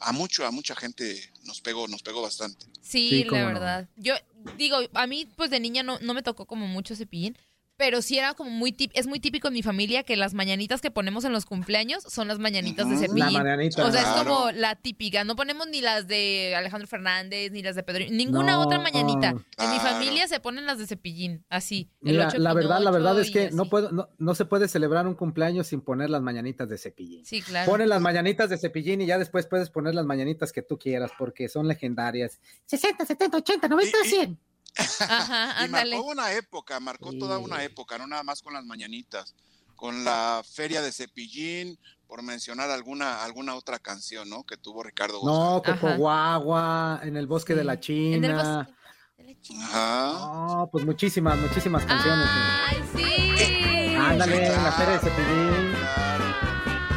[0.00, 2.66] a mucho, a mucha gente nos pegó, nos pegó bastante.
[2.82, 3.46] Sí, Sí, la no.
[3.46, 3.88] verdad.
[3.96, 4.14] Yo
[4.56, 7.36] digo, a mí pues de niña no, no me tocó como mucho cepillín,
[7.80, 10.82] pero sí era como muy tip, es muy típico en mi familia que las mañanitas
[10.82, 13.32] que ponemos en los cumpleaños son las mañanitas de cepillín.
[13.32, 13.86] La mañanita.
[13.86, 15.24] O sea, es como la típica.
[15.24, 18.04] No ponemos ni las de Alejandro Fernández, ni las de Pedro.
[18.10, 19.30] Ninguna No, otra mañanita.
[19.30, 19.36] En
[19.70, 19.80] mi claro.
[19.80, 21.88] familia se ponen las de cepillín, así.
[22.04, 24.44] el Mira, ocho la verdad, la verdad es y que no puedo, no, no se
[24.44, 27.24] puede celebrar un cumpleaños sin poner las mañanitas de cepillín.
[27.24, 27.70] Sí, claro.
[27.70, 31.12] Ponen las mañanitas de cepillín y ya después puedes poner las mañanitas que tú quieras
[31.18, 32.40] porque son legendarias.
[32.66, 34.38] 60, 70, 80, 90, Y- y- 100.
[35.00, 35.96] Ajá, Y ándale.
[35.96, 39.34] marcó una época, marcó toda una época, no nada más con las mañanitas,
[39.76, 44.44] con la feria de Cepillín, por mencionar alguna, alguna otra canción, ¿no?
[44.44, 45.80] Que tuvo Ricardo No, González.
[45.80, 45.96] Coco Ajá.
[45.96, 48.68] Guagua, en el bosque de la En el China.
[48.68, 48.72] bosque
[49.18, 49.66] de la China.
[49.68, 50.12] Ajá.
[50.18, 52.26] No, pues muchísimas, muchísimas canciones.
[52.30, 53.94] Ay, sí.
[53.96, 55.72] Ándale, Sí, en la feria de Cepillín.
[55.72, 56.24] Claro.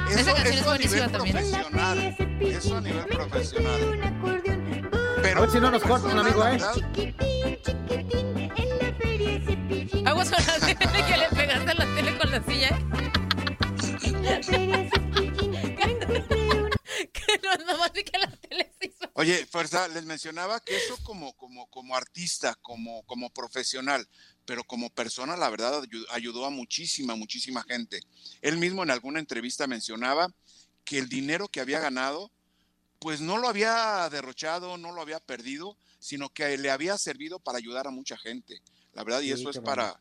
[0.10, 1.36] Esa canción es eso buenísima también.
[1.38, 2.18] profesional.
[2.42, 4.43] Eso a nivel profesional.
[5.24, 6.58] Pero A ver si no nos cortan, amigo, ¿eh?
[10.06, 10.76] Aguas con la tele
[11.08, 12.70] que le pegaste a la tele con la silla.
[17.14, 19.10] que no, nomás vi que la tele se hizo.
[19.14, 24.06] Oye, Fuerza, les mencionaba que eso como, como, como artista, como, como profesional,
[24.46, 28.02] pero como persona, la verdad, ayu- ayudó a muchísima, muchísima gente.
[28.42, 30.28] Él mismo en alguna entrevista mencionaba
[30.84, 32.30] que el dinero que había ganado,
[33.04, 37.58] pues no lo había derrochado, no lo había perdido, sino que le había servido para
[37.58, 38.62] ayudar a mucha gente.
[38.94, 40.00] La verdad, y Sí, eso es para,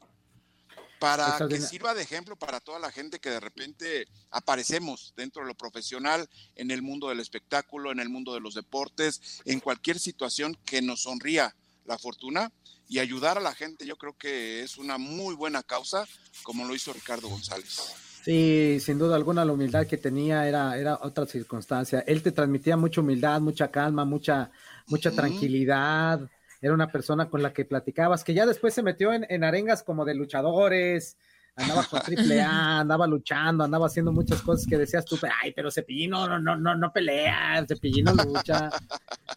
[1.01, 5.49] para que sirva de ejemplo para toda la gente que de repente aparecemos dentro de
[5.49, 9.99] lo profesional, en el mundo del espectáculo, en el mundo de los deportes, en cualquier
[9.99, 12.53] situación que nos sonría la fortuna
[12.89, 16.07] y ayudar a la gente, yo creo que es una muy buena causa,
[16.45, 18.12] como lo hizo Ricardo González.
[18.25, 22.05] Sí, sin duda alguna la humildad que tenía era, era otra circunstancia.
[22.07, 24.53] Él te transmitía mucha humildad, mucha calma, mucha,
[24.87, 26.31] mucha tranquilidad.
[26.61, 29.83] Era una persona con la que platicabas, que ya después se metió en, en arengas
[29.83, 31.17] como de luchadores,
[31.57, 35.71] andaba con triple A, andaba luchando, andaba haciendo muchas cosas que decías tú, ay, pero
[35.71, 38.71] Cepillín no, no, no, no, no pelea, Cepillín no lucha.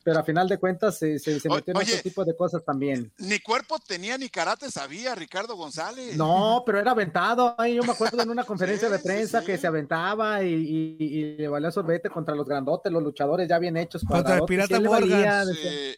[0.03, 1.91] Pero a final de cuentas se, se, se O- metió en oye.
[1.93, 3.11] otro tipo de cosas también.
[3.17, 6.15] Ni cuerpo tenía ni karate sabía Ricardo González.
[6.15, 7.55] No, pero era aventado.
[7.57, 9.47] Ay, yo me acuerdo en una conferencia Sí, de prensa sí.
[9.47, 13.59] que se aventaba y, y- y le valía sorbete contra los grandotes, los luchadores ya
[13.59, 14.03] bien hechos.
[14.03, 15.09] Contra el Pirata Morgan.
[15.09, 15.49] valía, Sí.
[15.51, 15.95] decía-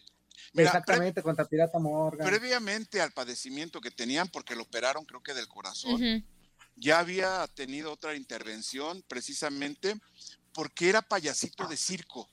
[0.54, 2.28] Mira, exactamente, contra Pirata Morgan.
[2.28, 6.26] previamente al padecimiento que tenían, porque lo operaron creo que del corazón,
[6.76, 9.96] ya había tenido otra intervención precisamente
[10.54, 12.30] porque era payasito de circo.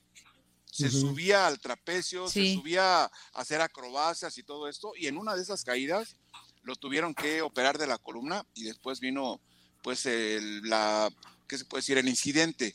[0.71, 2.49] Se subía al trapecio, Sí.
[2.49, 6.17] se subía a hacer acrobacias y todo esto, y en una de esas caídas
[6.63, 9.39] lo tuvieron que operar de la columna y después vino
[9.83, 11.09] pues el, la,
[11.47, 11.97] ¿qué se puede decir?
[11.99, 12.73] El incidente,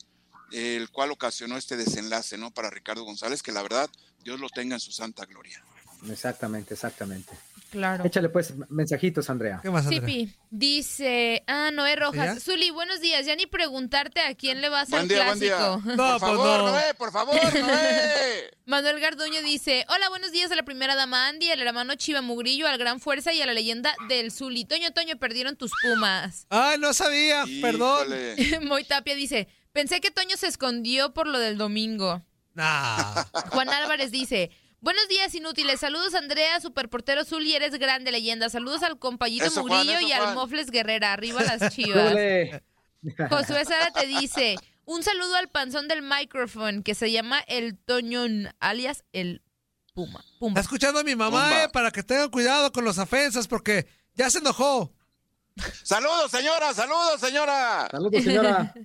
[0.51, 2.51] el cual ocasionó este desenlace, ¿no?
[2.51, 3.89] Para Ricardo González, que la verdad,
[4.23, 5.63] Dios lo tenga en su santa gloria.
[6.09, 7.33] Exactamente, exactamente.
[7.71, 8.03] Claro.
[8.03, 9.59] Échale pues mensajitos, Andrea.
[9.61, 10.01] ¿Qué más, Andrea?
[10.01, 12.35] Sipi, dice, ah, Noé Rojas.
[12.35, 12.39] ¿Ya?
[12.41, 13.25] Zuli, buenos días.
[13.25, 15.55] Ya ni preguntarte a quién le vas Buen al día, buen día.
[15.55, 15.89] clásico.
[15.95, 16.71] No, por pues favor, no.
[16.71, 18.51] Noé, por favor, Noé.
[18.65, 22.67] Manuel Garduño dice, hola, buenos días a la primera dama Andy, al hermano Chiva Mugrillo,
[22.67, 24.65] al Gran Fuerza y a la leyenda del Zuli.
[24.65, 26.47] Toño, Toño, perdieron tus pumas.
[26.49, 28.09] Ay, no sabía, perdón.
[28.67, 32.21] Moy Tapia dice, pensé que Toño se escondió por lo del domingo.
[32.53, 33.23] Nah.
[33.51, 38.99] Juan Álvarez dice, buenos días inútiles, saludos Andrea, superportero Zuli, eres grande leyenda, saludos al
[38.99, 40.35] compayito Eso, Juan, eso, y al Juan.
[40.35, 42.13] Mofles Guerrera, arriba las chivas.
[43.29, 48.49] Josué Sara te dice, un saludo al panzón del micrófono que se llama el Toñón,
[48.59, 49.41] alias el
[49.93, 50.23] Puma.
[50.39, 50.59] Pumba.
[50.59, 51.63] Está escuchando a mi mamá, Pumba.
[51.63, 54.93] eh, para que tengan cuidado con los ofensas, porque ya se enojó.
[55.83, 57.87] Saludos, señora, saludos, señora.
[57.91, 58.73] Saludos, señora.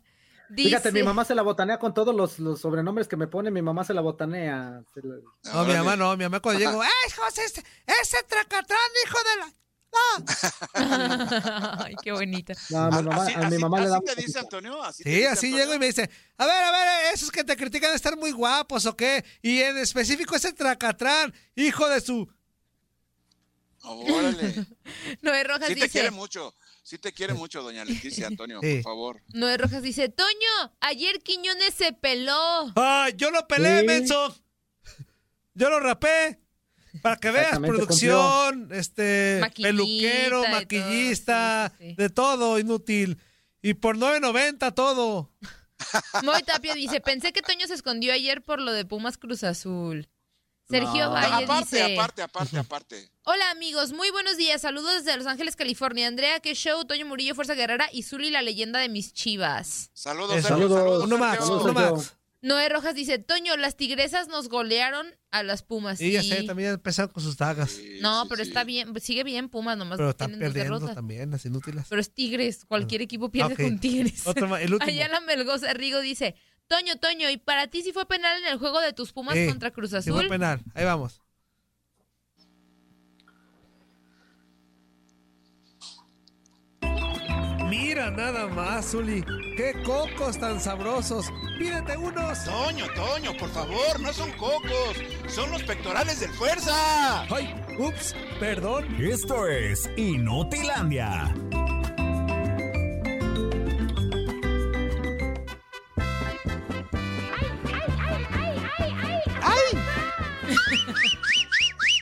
[0.49, 3.51] Dice, Fíjate, mi mamá se la botanea con todos los, los sobrenombres que me pone,
[3.51, 4.83] mi mamá se la botanea.
[4.95, 5.17] Se la-
[5.53, 7.65] No, mi mamá no, mi mamá cuando llego, ¡eh, José, ese,
[8.01, 9.53] ese tracatrán, hijo de la...
[11.85, 12.53] Ay, qué bonita.
[12.71, 14.39] No, mi mamá, así, a mi así- mamá le así te dice.
[14.39, 14.83] Antonio.
[14.83, 15.65] Así te Sí, dice así Antonio?
[15.65, 18.31] llego y me dice, a ver, a ver, esos que te critican de estar muy
[18.33, 22.29] guapos o qué, y en específico ese tracatrán, hijo de su...
[23.83, 24.67] Órale.
[25.23, 26.55] Noé Rojas Sí te dice, quiere mucho.
[26.87, 28.75] Sí te quiere mucho, doña Leticia, Antonio, Sí.
[28.77, 29.23] por favor.
[29.35, 32.73] Noé Rojas dice, Toño, ayer Quiñones se peló.
[32.77, 33.87] ¡Ay, yo lo peleé, Sí.
[33.89, 34.37] menso!
[35.55, 36.39] Yo lo rapé.
[37.03, 41.97] Para que veas, producción, este, Maquillista peluquero, todo, maquillista, sí, sí, sí.
[41.97, 43.19] de todo, inútil.
[43.63, 45.33] Y por 9.90 todo.
[46.23, 50.09] Moy Tapia dice, pensé que Toño se escondió ayer por lo de Pumas Cruz Azul.
[50.69, 51.11] Sergio No.
[51.13, 53.11] Valle aparte, dice, aparte, aparte, aparte.
[53.23, 56.09] hola amigos, muy buenos días, saludos desde Los Ángeles, California.
[56.09, 59.91] Andrea, qué show, Toño Murillo, Fuerza Guerrera y Zuli, la leyenda de mis chivas.
[59.95, 60.33] Saludos.
[60.33, 60.79] Sergio, Saludos.
[60.79, 61.39] saludos, Uno más.
[61.39, 62.17] Saludos, uno más.
[62.43, 66.01] Noé Rojas dice, Toño, las tigresas nos golearon a las Pumas.
[66.01, 66.29] Y ya Sí.
[66.29, 67.71] sé, también empezaron con sus dagas.
[67.71, 68.51] Sí, No, sí, pero sí.
[68.51, 70.95] está bien, sigue bien Pumas, nomás Pero están perdiendo derrotas.
[70.95, 71.87] también, las inútiles.
[71.89, 74.27] Pero es Tigres, cualquier equipo pierde con Tigres.
[74.27, 74.91] Otro el último.
[74.93, 76.37] Ayala Melgoza Rigo dice,
[76.69, 79.47] Toño, Toño, ¿y para ti sí fue penal en el juego de tus Pumas Sí,
[79.47, 80.15] contra Cruz Sí, Azul?
[80.15, 80.61] fue penal.
[80.75, 81.21] Ahí vamos.
[87.69, 89.25] Mira nada más, Zuli.
[89.57, 91.27] ¡Qué cocos tan sabrosos!
[91.59, 92.45] ¡Pídete unos!
[92.45, 94.97] Toño, Toño, por favor, no son cocos,
[95.29, 97.23] son los pectorales del fuerza.
[97.23, 97.55] ¡Ay!
[97.79, 98.15] ¡Ups!
[98.39, 98.85] Perdón.
[99.03, 101.35] Esto es Inutilandia.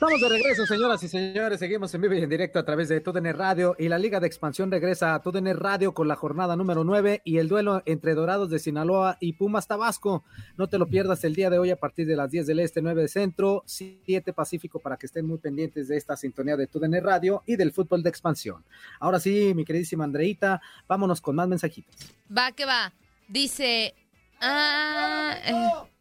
[0.04, 1.58] Estamos de regreso, señoras y señores.
[1.58, 4.26] Seguimos en vivo y en directo a través de TUDN Radio y la Liga de
[4.26, 8.50] Expansión regresa a TUDN Radio con la jornada número 9 y el duelo entre Dorados
[8.50, 10.22] de Sinaloa y Pumas Tabasco.
[10.58, 12.82] No te lo pierdas el día de hoy a partir de las 10 del Este,
[12.82, 17.02] 9 de Centro, 7 Pacífico para que estén muy pendientes de esta sintonía de TUDN
[17.02, 18.62] Radio y del fútbol de expansión.
[19.00, 21.94] Ahora sí, mi queridísima Andreita, vámonos con más mensajitos.
[22.30, 22.92] Va que va.
[23.26, 23.94] Dice.
[24.38, 25.93] Ah, eh.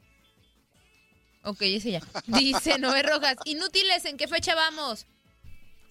[1.43, 2.01] Ok, ese ya.
[2.27, 3.35] Dice Noé Rojas.
[3.45, 5.05] Inútiles, ¿en qué fecha vamos?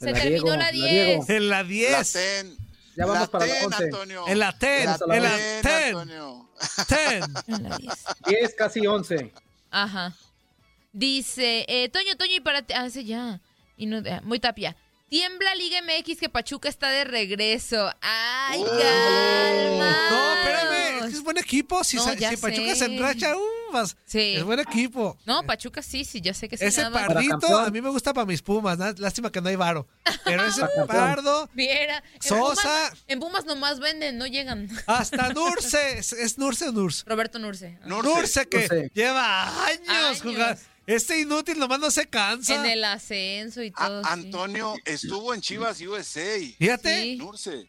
[0.00, 0.92] Se La terminó Diego, la la 10.
[0.92, 1.24] Diego.
[1.28, 2.12] En la La 10.
[2.12, 2.56] ten.
[2.96, 3.84] Ya vamos la para la ten, 11.
[3.84, 4.28] Antonio.
[4.28, 4.84] En la 10.
[4.86, 5.76] Vamos a la En la ten, 10.
[5.86, 6.48] Antonio.
[6.88, 7.46] 10.
[7.48, 7.92] En la 10.
[8.26, 9.32] 10, casi 11.
[9.70, 10.14] Ajá.
[10.92, 12.74] Dice, eh, Toño, Toño, y para ti.
[12.76, 13.40] Ah, ese ya.
[13.76, 14.76] Y no, ah, muy tapia.
[15.08, 17.92] Tiembla Liga MX que Pachuca está de regreso.
[18.00, 20.08] ¡Ay, calma!
[20.10, 20.81] No, espérame.
[21.04, 21.82] Es que es buen equipo.
[21.84, 22.76] Si, No, sa- ya si Pachuca sé.
[22.76, 23.40] se enracha, uh,
[24.04, 24.34] Sí.
[24.36, 25.16] es buen equipo.
[25.24, 26.64] No, Pachuca sí, sí, yo sé que sí.
[26.64, 28.78] Ese nada pardito a mí me gusta para mis pumas.
[28.98, 29.86] Lástima que no hay varo.
[30.24, 32.02] Pero ese pardo, Viera.
[32.14, 32.62] En Sosa.
[32.62, 34.68] Pumas, en Pumas nomás venden, no llegan.
[34.86, 35.98] hasta Nurse.
[35.98, 37.02] ¿Es, es Nurse o Nurse?
[37.06, 37.78] Roberto Nurse.
[37.82, 37.86] Ah.
[37.86, 38.08] Nurse.
[38.14, 38.90] Nurse que Nurse.
[38.94, 40.22] lleva años, Años.
[40.22, 40.60] jugando.
[40.84, 42.56] Este inútil nomás no se cansa.
[42.56, 44.02] En el ascenso y A- todo.
[44.02, 44.08] sí.
[44.12, 46.38] Antonio estuvo en Chivas USA.
[46.58, 47.02] Fíjate.
[47.02, 47.16] Sí.
[47.16, 47.68] Nurse.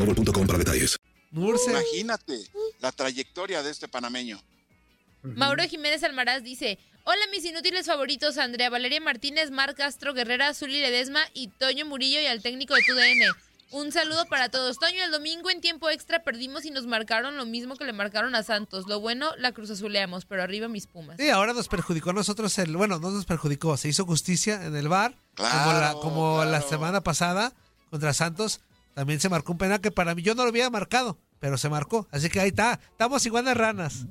[0.05, 0.97] boostmobile.com para detalles.
[1.33, 2.43] Imagínate
[2.79, 4.41] la trayectoria de este panameño.
[5.23, 10.79] Mauro Jiménez Almaraz dice: Hola, mis inútiles favoritos, Andrea Valeria Martínez, Mar Castro, Guerrera, Zuli
[10.81, 13.33] Ledesma y Toño Murillo y al técnico de TUDN.
[13.71, 14.77] Un saludo para todos.
[14.79, 18.35] Toño, el domingo en tiempo extra perdimos y nos marcaron lo mismo que le marcaron
[18.35, 18.85] a Santos.
[18.89, 21.15] Lo bueno, la cruz azuleamos, pero arriba mis pumas.
[21.17, 22.75] Sí, ahora nos perjudicó a nosotros el.
[22.75, 25.15] Bueno, no nos perjudicó, se hizo justicia en el bar.
[25.37, 26.67] como la, Claro, como la claro.
[26.69, 27.53] semana pasada
[27.89, 28.59] contra Santos.
[28.93, 31.69] También se marcó un penal que para mí yo no lo había marcado, pero se
[31.69, 32.07] marcó.
[32.11, 32.79] Así que ahí está.
[32.91, 34.05] Estamos igual de ranas.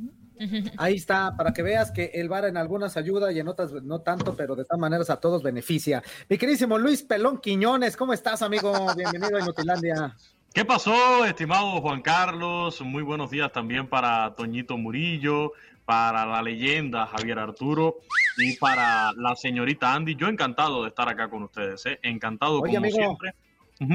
[0.79, 4.01] Ahí está, para que veas que el VAR en algunas ayuda y en otras no
[4.01, 6.03] tanto, pero de todas maneras a todos beneficia.
[6.31, 8.73] Mi queridísimo Luis Pelón Quiñones, ¿cómo estás, amigo?
[8.97, 10.17] Bienvenido a Inutilandia.
[10.55, 12.81] ¿Qué pasó, estimado Juan Carlos?
[12.81, 15.53] Muy buenos días también para Toñito Murillo,
[15.85, 17.99] para la leyenda Javier Arturo
[18.39, 20.17] y para la señorita Andy.
[20.17, 22.01] Yo encantado de estar acá con ustedes, ¿eh?
[22.03, 22.97] encantado Oye, como amigo.
[22.97, 23.35] siempre.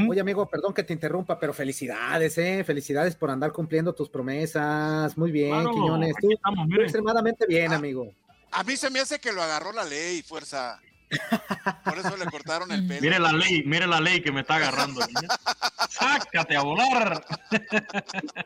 [0.09, 2.63] Oye, amigo, perdón que te interrumpa, pero felicidades, ¿eh?
[2.63, 5.15] Felicidades por andar cumpliendo tus promesas.
[5.17, 6.15] Muy bien, Claro, Quiñones.
[6.19, 7.75] Tú, estamos, tú extremadamente bien, Ah.
[7.75, 8.11] amigo.
[8.51, 10.79] A mí se me hace que lo agarró la ley, fuerza.
[11.83, 13.01] Por eso le cortaron el pelo.
[13.01, 15.05] Mire la ley, mire la ley que me está agarrando.
[15.05, 15.27] niña.
[15.89, 17.23] ¡Sácate a volar!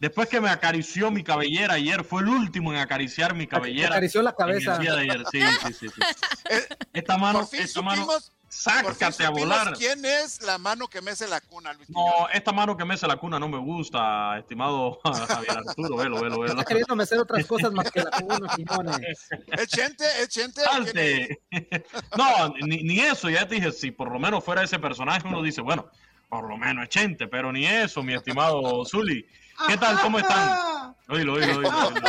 [0.00, 3.88] Después que me acarició mi cabellera ayer, fue el último en acariciar mi cabellera.
[3.90, 4.76] acarició la en cabeza.
[4.76, 5.22] el día de ayer.
[5.30, 6.00] Sí, sí, sí, sí.
[6.50, 9.72] Eh, Esta mano, por fin esta mano, supimos, sácate a volar.
[9.74, 11.88] quién es la mano que mece la cuna, Luis.
[11.88, 16.40] No, esta mano que mece la cuna no me gusta, estimado Javier Arturo, velo, velo,
[16.40, 16.46] velo.
[16.46, 19.28] Está queriendo hacer otras cosas más que la cuna, Quiñones.
[19.46, 20.04] ¿Es Chente?
[20.20, 20.34] ¿Es?
[20.54, 21.40] Salte.
[22.16, 25.42] No, ni, ni eso, ya te dije, si por lo menos fuera ese personaje, uno
[25.42, 25.88] dice, bueno,
[26.28, 29.26] por lo menos es Chente, pero ni eso, mi estimado Zuli.
[29.66, 30.00] ¿Qué tal?
[30.00, 30.94] ¿Cómo están?
[31.08, 31.68] Oílo, oílo, oílo.
[31.68, 32.00] oílo.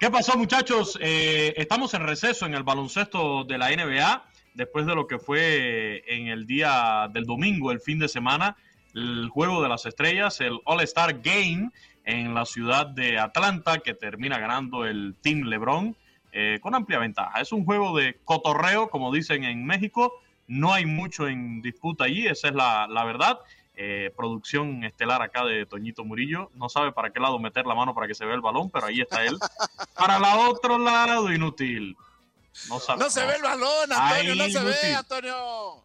[0.00, 0.98] ¿Qué pasó, muchachos?
[1.00, 6.02] Eh, estamos en receso en el baloncesto de la NBA, después de lo que fue
[6.06, 8.56] en el día del domingo, el fin de semana,
[8.94, 11.70] el juego de las estrellas, el All-Star Game
[12.04, 15.96] en la ciudad de Atlanta, que termina ganando el Team LeBron
[16.32, 17.40] eh, con amplia ventaja.
[17.40, 20.14] Es un juego de cotorreo, como dicen en México.
[20.46, 23.38] No hay mucho en disputa allí, esa es la, la verdad.
[23.74, 26.50] Eh, producción estelar acá de Toñito Murillo.
[26.54, 28.86] No sabe para qué lado meter la mano para que se vea el balón, pero
[28.86, 29.38] ahí está él.
[29.96, 31.96] Para el otro lado, inútil.
[32.68, 35.82] No, sabe, No se ve el balón, Antonio, no se ve, Antonio.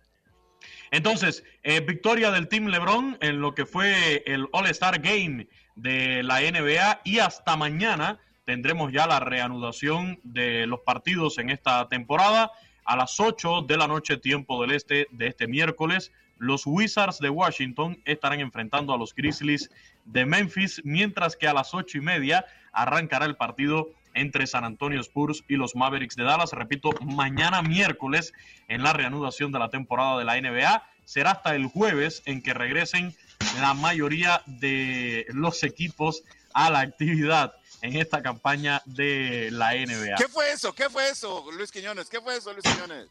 [0.91, 6.41] Entonces, eh, victoria del Team LeBron en lo que fue el All-Star Game de la
[6.41, 12.51] NBA y hasta mañana tendremos ya la reanudación de los partidos en esta temporada.
[12.85, 17.29] A las 8 de la noche, tiempo del este de este miércoles, los Wizards de
[17.29, 19.69] Washington estarán enfrentando a los Grizzlies
[20.05, 24.99] de Memphis, mientras que a las ocho y media arrancará el partido entre San Antonio
[25.01, 26.51] Spurs y los Mavericks de Dallas.
[26.51, 28.33] Repito, mañana miércoles
[28.67, 30.83] en la reanudación de la temporada de la NBA.
[31.05, 33.15] Será hasta el jueves en que regresen
[33.61, 36.23] la mayoría de los equipos
[36.53, 40.15] a la actividad en esta campaña de la NBA.
[40.17, 40.73] ¿Qué fue eso?
[40.73, 42.09] ¿Qué fue eso, Luis Quiñones?
[42.09, 43.07] ¿Qué fue eso, Luis Quiñones?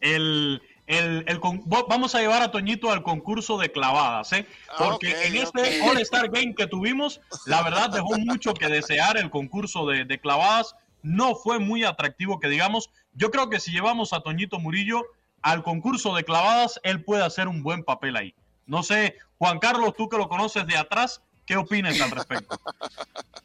[0.00, 1.40] El, el, el
[1.88, 4.46] vamos a llevar a Toñito al concurso de clavadas, ¿eh?
[4.68, 5.80] Ah, Porque okay, en este okay.
[5.80, 10.76] All-Star Game que tuvimos, la verdad dejó mucho que desear el concurso de, de clavadas.
[11.02, 12.90] No fue muy atractivo que digamos.
[13.14, 15.02] Yo creo que si llevamos a Toñito Murillo
[15.42, 18.34] al concurso de clavadas, él puede hacer un buen papel ahí.
[18.66, 22.60] No sé, Juan Carlos, tú que lo conoces de atrás, ¿qué opinas al respecto?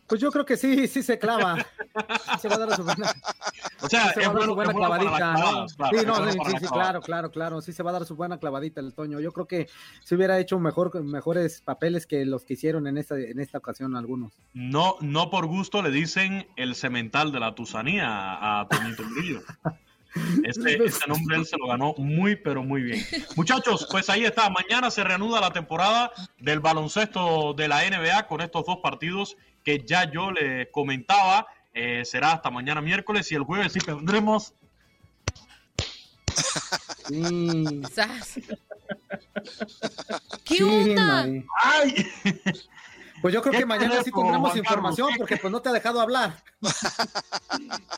[0.08, 1.58] Pues yo creo que sí, sí se clava.
[1.58, 3.14] Sí se va a dar su buena,
[3.82, 5.12] O sea, sí se va a dar su buena clavadita.
[5.12, 5.18] ¿no?
[5.18, 7.62] clavadas, claro, sí, no, sí, sí, claro, claro, claro.
[7.62, 9.20] Sí se va a dar su buena clavadita el Toño.
[9.20, 9.70] Yo creo que
[10.04, 13.96] si hubiera hecho mejor, mejores papeles que los que hicieron en esta, en esta ocasión
[13.96, 14.34] algunos.
[14.54, 19.42] No, no por gusto le dicen el cemental de la Tusanía a Toñito Murillo.
[20.44, 23.06] Este, este nombre él se lo ganó muy, pero muy bien.
[23.36, 24.50] Muchachos, pues ahí está.
[24.50, 29.84] Mañana se reanuda la temporada del baloncesto de la NBA con estos dos partidos que
[29.86, 31.48] ya yo les comentaba.
[31.74, 34.54] Eh, será hasta mañana miércoles y el jueves sí tendremos.
[40.46, 41.28] ¿Qué onda?
[41.64, 42.08] ¡Ay!
[43.22, 45.18] Pues yo creo ¿Qué que mañana sí tendremos información Carlos?
[45.18, 46.42] porque pues no te ha dejado hablar.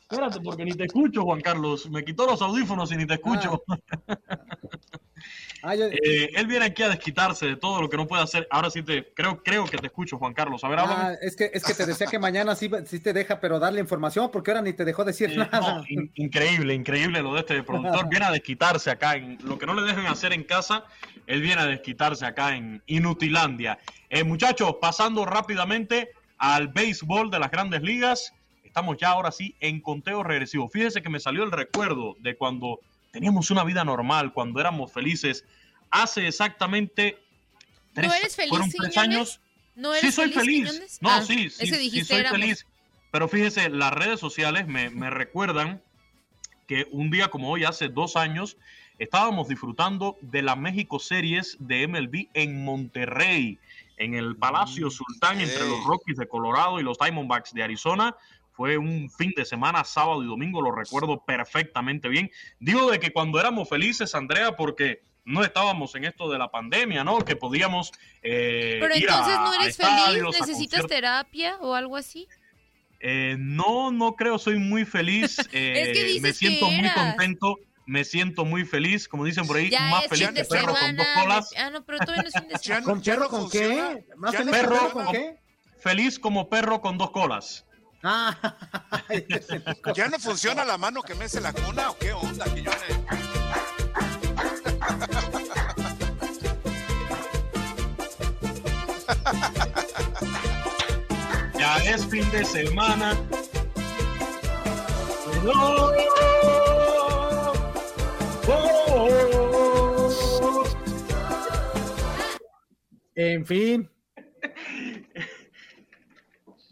[0.09, 1.89] Espérate, porque ni te escucho, Juan Carlos.
[1.89, 3.61] Me quitó los audífonos y ni te escucho.
[3.67, 3.77] Ah,
[5.77, 8.47] yo- Eh, él viene aquí a desquitarse de todo lo que no puede hacer.
[8.49, 10.63] Ahora sí te creo, creo que te escucho, Juan Carlos.
[10.63, 13.39] A ver, ah, es que es que te decía que mañana sí, sí te deja,
[13.39, 15.59] pero darle información porque ahora ni te dejó decir Eh, nada.
[15.59, 18.09] no, in- increíble, increíble lo de este productor.
[18.09, 20.83] Viene a desquitarse acá en lo que no le dejan hacer en casa.
[21.27, 23.77] Él viene a desquitarse acá en Inutilandia.
[24.09, 28.33] Eh, muchachos, pasando rápidamente al béisbol de las grandes ligas.
[28.63, 30.69] Estamos ya ahora sí en conteo regresivo.
[30.69, 32.79] Fíjese que me salió el recuerdo de cuando
[33.11, 35.45] teníamos una vida normal, cuando éramos felices.
[35.89, 37.17] Hace exactamente
[37.93, 39.41] tres, ¿No eres feliz, fueron tres años.
[39.75, 40.69] ¿No Sí, eres soy feliz.
[40.69, 41.01] Quiñones?
[41.01, 42.39] No, Ah, sí, sí, Ese sí soy éramos.
[42.39, 42.65] feliz.
[43.11, 45.81] Pero fíjese, las redes sociales me, me recuerdan
[46.67, 48.57] que un día como hoy, hace dos años,
[48.99, 53.59] estábamos disfrutando de la México Series de MLB en Monterrey,
[53.97, 58.15] en el Palacio Sultán, entre los Rockies de Colorado y los Diamondbacks de Arizona.
[58.53, 62.29] Fue un fin de semana, sábado y domingo, lo recuerdo perfectamente bien.
[62.59, 67.03] Digo de que cuando éramos felices, Andrea, porque no estábamos en esto de la pandemia,
[67.03, 67.19] ¿no?
[67.19, 67.91] Que podíamos
[68.21, 72.27] eh, Pero ir entonces a- no eres feliz, necesitas terapia o algo así.
[72.99, 75.37] Eh, no, no creo, soy muy feliz.
[75.53, 76.95] eh, Es que dices me siento que muy eras.
[77.15, 80.95] contento, me siento muy feliz, como dicen por ahí, Ya más feliz que perro con
[80.97, 81.49] dos colas.
[81.57, 82.85] Ah, no, pero todavía no es fin de semana.
[82.85, 84.05] ¿Con perro con qué?
[84.17, 85.05] ¿Más feliz perro funciona.
[85.05, 85.35] con qué?
[85.79, 87.65] Feliz como perro con dos colas.
[88.03, 88.35] Ah,
[89.95, 92.99] ¿Ya no funciona la mano que mece la cuna o qué onda, Quiñones?
[101.59, 103.13] Ya es fin de semana.
[105.43, 105.91] No.
[108.47, 109.11] Oh.
[113.15, 113.89] en fin.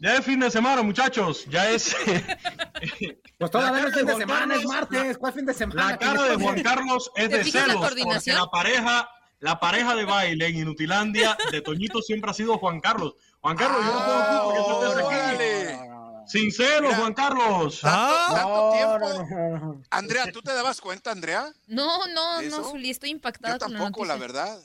[0.00, 1.44] Ya es fin de semana, muchachos.
[1.46, 1.94] Ya es.
[3.38, 5.16] Pues todavía no es fin de semana, es martes.
[5.18, 5.90] ¿Cuál fin de semana?
[5.92, 9.58] La cara de Juan Carlos es ¿Te de fijas la celos, porque la pareja, la
[9.60, 13.14] pareja de baile en Inutilandia de Toñito siempre ha sido Juan Carlos.
[13.40, 15.90] Juan Carlos, yo no tengo culpa que tú estés aquí.
[16.26, 16.96] Sin celos, Mira.
[16.98, 17.80] Juan Carlos.
[17.82, 18.98] Ah, ¿Tanto tiempo?
[18.98, 19.82] no, no, no.
[19.90, 21.50] Andrea, ¿tú te dabas cuenta, Andrea?
[21.66, 22.60] No, no, ¿Eso?
[22.60, 24.42] no, Zuli, estoy impactada Yo con tampoco, la la noticia.
[24.44, 24.62] verdad.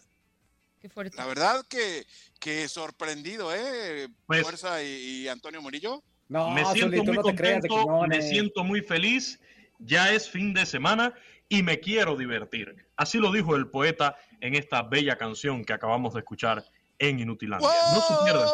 [0.82, 1.16] Qué fuerte.
[1.18, 2.06] La verdad que,
[2.40, 4.08] que sorprendido, ¿eh?
[4.26, 4.88] Pues- Fuerza y,
[5.24, 6.04] y Antonio Murillo.
[6.28, 8.30] No, me siento Zuli, tú muy no te creas de contento, me Quiñones.
[8.30, 9.40] siento muy feliz.
[9.80, 11.14] Ya es fin de semana
[11.50, 12.74] y me quiero divertir.
[12.96, 16.64] Así lo dijo el poeta en esta bella canción que acabamos de escuchar
[16.98, 17.68] en Inutilandia.
[17.94, 18.48] No se pierdan.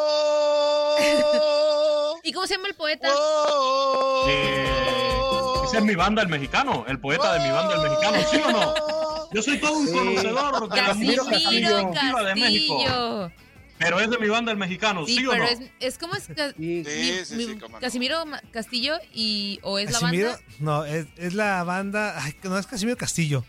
[2.24, 3.08] ¿Y cómo se llama el poeta?
[3.08, 4.28] ¡Wow!
[4.30, 4.68] Eh,
[5.66, 8.52] esa es mi banda el mexicano, el poeta de mi banda el mexicano, ¿sí o
[8.52, 8.74] no?
[9.34, 9.94] Yo soy todo un Sí.
[9.94, 11.78] conocedor de la Casimiro música Castillo.
[12.26, 13.32] de México.
[13.82, 15.44] Pero es de mi banda el mexicano, ¿sí, Sí, o no?
[15.44, 17.80] es, es como es ca- mi- Sí, sí, mi- sí, cómo no.
[17.82, 20.56] Casimiro Castillo y o es Casimiro, la banda.
[20.60, 23.44] no, es, es la banda, ay, no es Casimiro Castillo.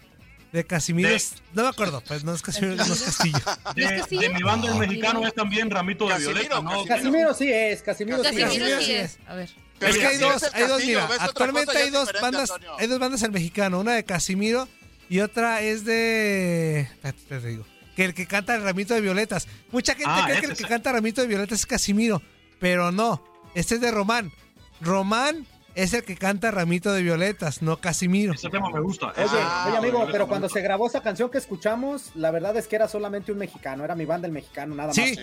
[0.53, 3.39] De Casimiro De- es, no me acuerdo, pues no es Casimiro, no es Castillo.
[3.65, 4.21] ¿No es De, Castillo?
[4.21, 6.85] de mi banda el Ah, mexicano es también Ramito de Casimiro, Violeta, ¿no?
[6.85, 7.33] Casimiro.
[7.35, 8.53] Sí es, Casimiro sí Casimiro, es.
[8.59, 9.19] Casimiro sí sí es.
[9.27, 9.51] A ver.
[9.79, 12.77] Pero es que hay dos, el hay dos, mira, actualmente hay dos bandas, Antonio.
[12.79, 14.69] hay dos bandas del mexicano, una de Casimiro
[15.09, 16.87] y otra es de,
[17.29, 17.65] te digo,
[17.97, 19.47] que el que canta el ramito de violetas.
[19.71, 22.23] Mucha gente Ah, cree que el que canta ramito de violetas es Casimiro,
[22.59, 23.23] pero no,
[23.55, 24.33] este es de Román.
[24.81, 28.35] Román es el que canta ramito de violetas, no Casimiro.
[28.35, 29.07] Ese tema me gusta.
[29.07, 32.57] Oye, Ese- Ah, oye amigo, pero cuando se grabó esa canción que escuchamos, la verdad
[32.57, 34.97] es que era solamente un mexicano, era mi banda el mexicano, nada más.
[34.97, 35.17] Sí,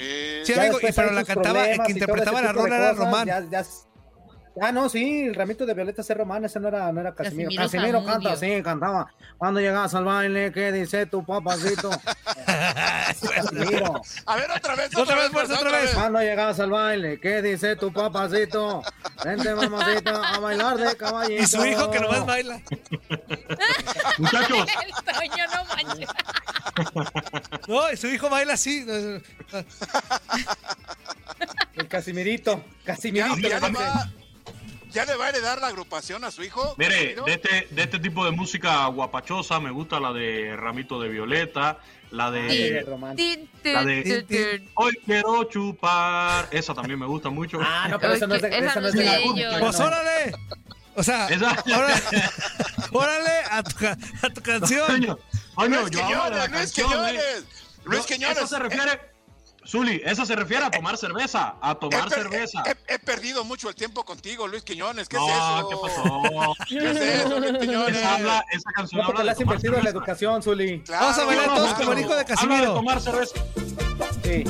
[0.44, 0.54] Sí.
[0.54, 3.28] amigo, y- pero la cantaba, el que interpretaba la rola era Román.
[3.28, 3.66] ya- ya-
[4.62, 7.50] Ah, no, sí, el ramito de violetas es Román, ese no era, no era Casimiro.
[7.56, 9.14] Casimiro Casimiro, canta así, cantaba.
[9.38, 11.90] Cuando llegas al baile, ¿qué dice tu papacito?
[13.36, 14.02] Casimiro.
[14.26, 15.92] A ver, otra vez, Otra vez, fuerza, otra vez.
[15.94, 18.82] Cuando llegas al baile, ¿qué dice tu papacito?
[19.24, 21.44] Vente, mamacita, a bailar de caballito.
[21.44, 22.62] Y su hijo que nomás baila.
[24.18, 26.10] Muchachos, El Toño, no manches.
[27.68, 28.86] No, y su hijo baila así.
[31.76, 32.64] El Casimirito.
[32.86, 33.48] ¿Ya, Casimirito.
[33.48, 34.10] ya va,
[34.92, 36.74] ¿Ya le va a heredar la agrupación a su hijo?
[36.78, 41.10] mire, de este, de este tipo de música guapachosa me gusta la de Ramito de
[41.10, 41.78] Violeta,
[42.12, 42.84] la de...
[42.86, 43.50] La tin.
[44.76, 46.48] Hoy quiero chupar.
[46.52, 47.60] Esa también me gusta mucho.
[47.62, 49.06] Ah, no, pero esa no es de, que- esa esa no no es es de
[49.06, 49.54] de la ellos.
[49.54, 49.60] no.
[49.60, 50.32] Pues órale.
[50.96, 51.94] O sea, Esa- órale,
[52.92, 54.88] órale a, tu, a tu canción.
[54.88, 55.18] Coño,
[55.56, 57.20] hablo de la Quiñones, Luis canción, eh.
[57.86, 58.38] Luis Quiñones.
[58.38, 59.00] Eso se refiere,
[59.68, 62.64] Zuli, eso se refiere a tomar cerveza, a He, tomar per- cerveza.
[62.66, 65.08] he- he perdido mucho el tiempo contigo, Luis Quiñones.
[65.10, 65.70] ¿Qué no, es eso?
[65.70, 66.56] ¿qué pasó?
[66.68, 67.98] ¿Qué es eso, Luis Quiñones?
[67.98, 70.82] Esa, habla, esa canción No, habla de has invertido en la educación, Zuli.
[70.82, 72.74] Claro, Vamos a bailar No, todos no, como el hijo de Habla de Casimiro.
[72.74, 73.36] tomar cerveza.
[74.24, 74.44] Sí.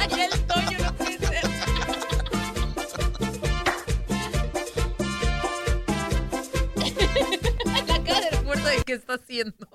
[0.00, 1.44] Ay, el Toño no puede ser.
[7.86, 9.66] La cara del fuerza de qué está haciendo.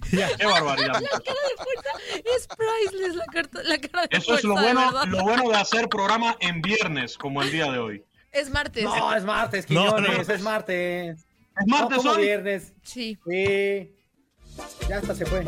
[0.38, 1.00] Qué barbaridad.
[1.00, 1.90] La cara del fuerza
[2.36, 5.48] es priceless, la, carta- la cara del Eso es lo fuerza, de bueno, lo bueno
[5.50, 8.04] de hacer programa en viernes, como el día de hoy.
[8.32, 8.84] Es martes.
[8.84, 10.34] No, es martes, No, Quiñones, no.
[10.34, 11.18] es martes.
[11.18, 12.22] ¿Es No, martes como hoy?
[12.22, 12.72] viernes.
[12.82, 13.18] Sí.
[13.26, 13.92] Sí.
[14.88, 15.44] Ya hasta se fue.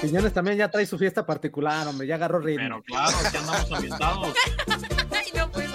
[0.00, 2.62] Quiñones también ya trae su fiesta particular, hombre, ya agarró ritmo.
[2.62, 4.34] Pero claro, aquí andamos ambientados.
[5.10, 5.68] Ay, no, pues.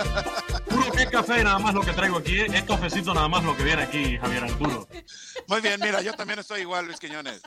[1.05, 2.39] Es café, nada más lo que traigo aquí.
[2.39, 4.87] Es cafecito nada más lo que viene aquí, Javier Arturo.
[5.47, 7.43] Muy bien, mira, yo también estoy igual, Luis Quiñones.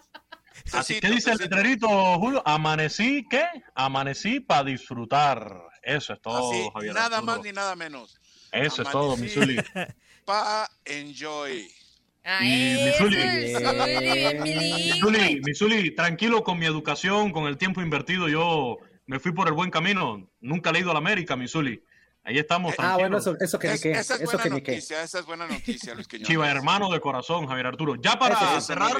[0.72, 1.88] Así que dice el letrerito,
[2.18, 3.44] Julio, amanecí, ¿qué?
[3.74, 5.60] Amanecí para disfrutar.
[5.82, 7.36] Eso es todo, Así, Javier nada Arturo.
[7.36, 8.20] más ni nada menos.
[8.52, 9.16] Eso es todo.
[9.16, 9.56] Misuli.
[10.24, 11.68] Pa enjoy.
[12.24, 12.38] Ah.
[14.42, 19.54] Misuli, Misuli, tranquilo con mi educación, con el tiempo invertido, yo me fui por el
[19.54, 20.30] buen camino.
[20.40, 21.82] Nunca he ido a la América, Misuli.
[22.28, 23.92] Ahí estamos, Ah, bueno, eso, eso que ni Es- qué.
[23.92, 26.28] esa es Eso buena que ni noticia, esa es buena noticia, Luis Quiñones.
[26.28, 27.94] Chiva hermano de corazón, Javier Arturo.
[27.94, 28.92] Ya para cerrar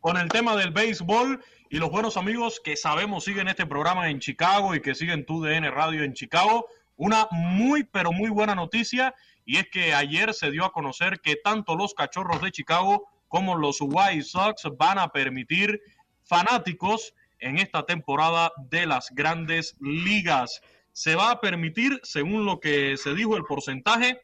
[0.00, 4.18] con el tema del béisbol y los buenos amigos que sabemos siguen este programa en
[4.18, 6.66] Chicago y que siguen tu DN Radio en Chicago,
[6.96, 9.14] una muy pero muy buena noticia
[9.44, 13.54] y es que ayer se dio a conocer que tanto los Cachorros de Chicago como
[13.56, 15.80] los White Sox van a permitir
[16.24, 20.60] fanáticos en esta temporada de las grandes ligas.
[20.92, 24.20] Se va a permitir, según lo que se dijo el porcentaje,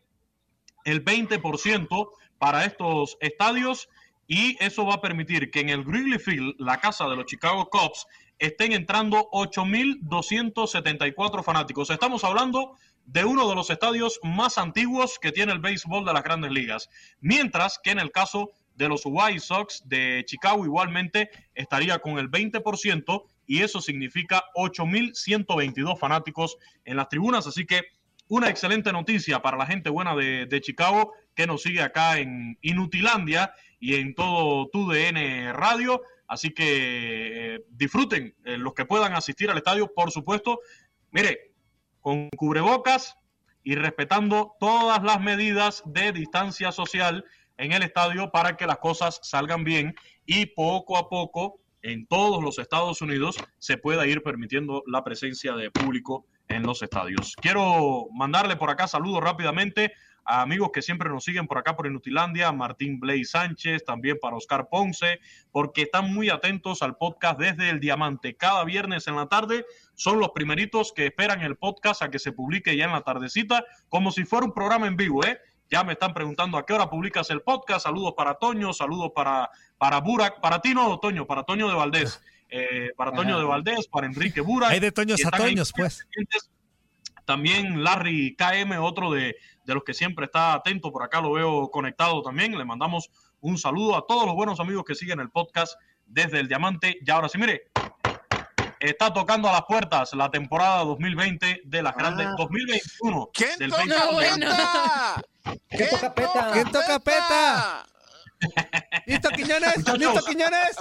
[0.85, 3.89] el 20% para estos estadios
[4.27, 7.71] y eso va a permitir que en el Wrigley Field, la casa de los Chicago
[7.71, 8.07] Cubs,
[8.39, 11.89] estén entrando 8.274 fanáticos.
[11.91, 16.23] Estamos hablando de uno de los estadios más antiguos que tiene el béisbol de las
[16.23, 16.91] grandes ligas.
[17.21, 22.31] Mientras que en el caso de los White Sox de Chicago igualmente estaría con el
[22.31, 27.47] 20% y eso significa 8.122 fanáticos en las tribunas.
[27.47, 27.83] Así que
[28.29, 33.55] una excelente noticia para la gente buena de, Chicago que nos sigue acá en Inutilandia
[33.81, 36.03] y en todo tu DN Radio.
[36.27, 40.61] Así que eh, disfruten eh, los que puedan asistir al estadio, por supuesto.
[41.11, 41.53] Mire,
[42.03, 43.17] con cubrebocas
[43.63, 47.25] y respetando todas las medidas de distancia social
[47.57, 49.95] en el estadio para que las cosas salgan bien
[50.27, 55.55] y poco a poco en todos los Estados Unidos se pueda ir permitiendo la presencia
[55.55, 57.35] de público en los estadios.
[57.41, 59.93] Quiero mandarle por acá saludos rápidamente
[60.25, 64.37] a amigos que siempre nos siguen por acá por Inutilandia, Martín Blay Sánchez, también para
[64.37, 65.21] Oscar Ponce,
[65.51, 68.37] porque están muy atentos al podcast desde el Diamante.
[68.37, 69.65] Cada viernes en la tarde
[69.95, 73.65] son los primeritos que esperan el podcast a que se publique ya en la tardecita,
[73.89, 75.39] como si fuera un programa en vivo, ¿eh?
[75.71, 77.85] Ya me están preguntando a qué hora publicas el podcast.
[77.85, 82.23] Saludos para Toño, saludos para, para Burak, para ti no, Toño, para Toño de Valdés.
[82.51, 84.71] Eh, para Toño de Valdés, para Enrique Burak.
[84.71, 86.07] Hay de Toños a Toños, pues.
[87.27, 91.71] También Larry KM, otro de, de los que siempre está atento, por acá lo veo
[91.71, 92.57] conectado también.
[92.57, 93.11] Le mandamos
[93.41, 96.99] un saludo a todos los buenos amigos que siguen el podcast desde el Diamante.
[97.05, 97.71] Y ahora sí, mire,
[98.81, 103.83] está tocando a las puertas la temporada 2020 de las grandes, 2021 ¿Quién del toca
[103.85, 105.23] peta?
[105.69, 106.51] ¿Quién toca peta?
[106.53, 107.87] ¿Quién toca peta?
[109.07, 109.77] ¿Listo, Quiñones?
[109.79, 109.99] Muchachos.
[109.99, 110.77] ¿Listo, Quiñones?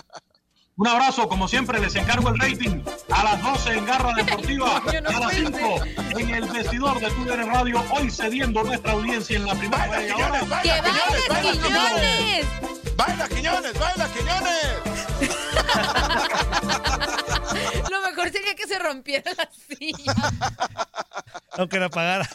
[0.78, 5.10] Un abrazo, como siempre, les encargo el rating a las 12 en Garra Deportiva, no
[5.10, 5.86] a las puedo 5
[6.20, 10.16] en el vestidor de TUDN Radio, hoy cediendo nuestra audiencia en la primera Baila, media
[10.16, 10.39] hora.
[10.39, 10.93] Quiñones, ¡Que baila,
[11.30, 12.45] bailes, Quiñones, baila, Quiñones.
[12.45, 12.95] Quiñones!
[12.95, 14.78] Baila, Quiñones, baila, Quiñones.
[17.91, 20.14] Lo mejor sería que se rompiera la silla.
[21.53, 22.30] Aunque la pagara.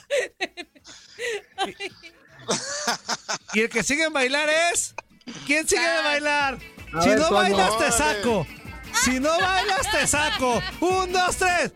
[3.52, 4.94] Y el que sigue en bailar es.
[5.46, 6.58] ¿Quién sigue de bailar?
[6.94, 7.40] A Si ver, no Toño.
[7.40, 8.46] bailas, te saco.
[9.04, 10.62] Si no bailas, te saco.
[10.80, 11.72] Un, dos, tres.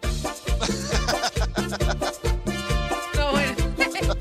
[3.15, 3.57] No, bueno.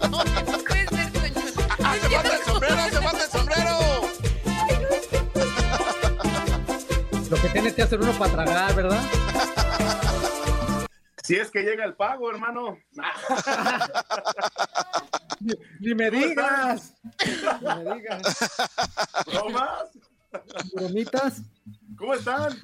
[0.09, 1.41] No, no puede ser, Toño.
[1.77, 2.94] Falta el sombrero.
[7.55, 9.01] Tienes que hacer uno para tragar, ¿verdad?
[11.23, 12.77] Si es que llega el pago, hermano.
[15.79, 16.93] Ni me digas.
[17.25, 18.49] Ni me digas.
[19.25, 19.97] ¿Bromas?
[20.73, 21.43] Bromitas.
[21.97, 22.57] ¿Cómo están?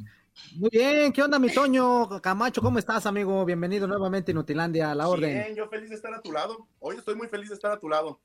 [0.57, 2.61] Muy bien, ¿qué onda, mi Toño Camacho?
[2.61, 3.45] ¿Cómo estás, amigo?
[3.45, 5.41] Bienvenido nuevamente a Inutilandia, a la orden.
[5.41, 6.67] Bien, yo feliz de estar a tu lado.
[6.79, 8.19] Hoy estoy muy feliz de estar a tu lado.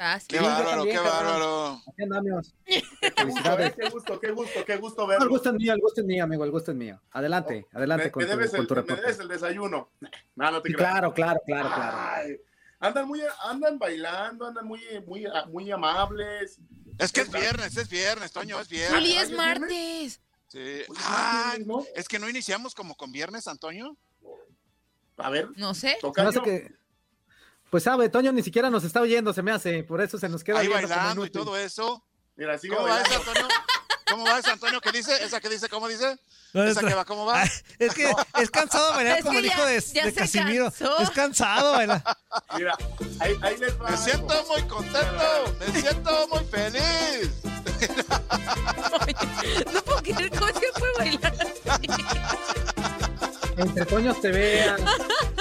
[0.00, 0.24] Sas.
[0.26, 1.82] Qué bárbaro, qué bárbaro.
[1.98, 2.54] Andamos.
[2.66, 2.82] Qué
[3.26, 5.24] gusto, eh, qué gusto, qué gusto, qué gusto No, verlo.
[5.24, 6.98] el gusto es mío, el gusto es mío, amigo, el gusto es mío.
[7.10, 9.02] Adelante, adelante me, con, me tu, debes con el, tu me reporte.
[9.02, 9.90] debes el desayuno.
[10.36, 10.90] No, no te Sí, creas.
[10.92, 11.98] claro, claro, claro, claro.
[12.00, 12.36] Ay,
[12.78, 16.58] andan muy, andan bailando, andan muy, muy, muy amables.
[16.98, 18.98] Es que es viernes, es viernes, Toño, es viernes.
[18.98, 20.20] Juli, es ¿Ay, es martes.
[20.48, 20.82] Sí.
[21.00, 21.84] Ah, ¿no?
[21.94, 23.94] es que no iniciamos como con viernes, Antonio.
[25.18, 25.98] A ver, No sé.
[26.00, 26.79] Toca hace que-
[27.70, 30.42] Pues sabe, Toño ni siquiera nos está oyendo, se me hace, por eso se nos
[30.42, 32.04] queda Ahí bailando y todo eso.
[32.36, 33.48] Mira, sigue ¿Cómo va eso, Antonio?
[34.10, 34.80] ¿Cómo va eso, Antonio?
[34.80, 35.22] ¿Qué dice?
[35.24, 35.68] ¿Esa que dice?
[35.68, 36.18] ¿Cómo dice?
[36.52, 37.04] No, ¿Esa es- que va?
[37.04, 37.42] ¿Cómo va?
[37.42, 37.48] Ay,
[37.78, 40.64] es que es cansado bailar Es como el ya- hijo de, ya de Casimiro.
[40.64, 40.98] cansó.
[40.98, 42.02] Es cansado bailar.
[42.56, 42.76] Mira,
[43.20, 43.84] ahí, ahí les va.
[43.84, 44.02] Me algo.
[44.04, 47.30] siento muy contento, me siento muy feliz.
[49.72, 51.86] No puedo creer cómo es que puede bailar así.
[53.60, 54.76] Entre Toños te vean.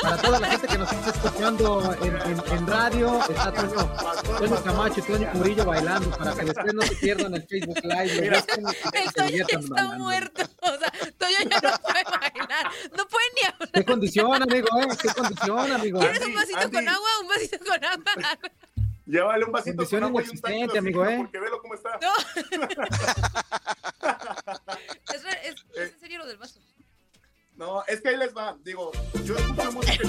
[0.01, 3.93] Para toda la gente que nos está escuchando en, en- en radio, está Toño,
[4.37, 8.21] Toño Camacho y Toño Murillo bailando para que después no se pierdan el Facebook Live.
[8.21, 8.41] Mira.
[8.41, 9.97] se El Toño está bailando.
[10.03, 10.41] muerto.
[10.61, 12.71] O sea, Toño ya no puede bailar.
[12.97, 13.69] No puede ni hablar.
[13.73, 14.67] ¿Qué condición, amigo?
[14.79, 14.87] Eh?
[15.01, 15.99] ¿Qué condición, amigo?
[15.99, 16.75] ¿Quieres un vasito Andy.
[16.75, 17.09] con agua?
[17.21, 18.39] Un vasito con agua.
[19.05, 21.17] Llévale un vasito con agua y un amigo, ¿eh?
[21.17, 21.97] Porque velo cómo está.
[21.99, 22.13] No.
[28.69, 28.91] Digo,
[29.23, 30.03] yo escucho música.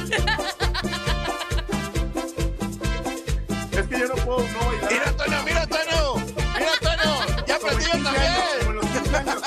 [3.72, 4.90] es que yo no puedo no bailar.
[4.92, 6.14] Mira, Antonio, mira, Antonio.
[6.58, 7.46] Mira, Antonio.
[7.46, 8.34] Ya aprendí yo 15 años, también.
[8.58, 9.42] como en los 15 años.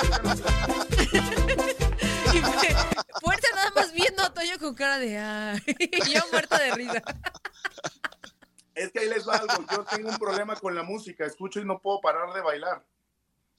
[2.32, 2.74] Y fue-
[3.20, 5.62] fuerza nada más viendo a Toño con cara de ay.
[5.68, 7.02] Y yo muerta de risa.
[8.74, 9.64] Es que ahí les va algo.
[9.70, 11.24] Yo tengo un problema con la música.
[11.24, 12.84] Escucho y no puedo parar de bailar.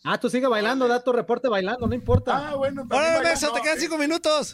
[0.03, 2.49] Ah, tú sigue bailando, da tu reporte bailando, no importa.
[2.49, 2.83] Ah, bueno.
[2.83, 3.21] bailando.
[3.29, 4.53] Beso, te quedan cinco minutos.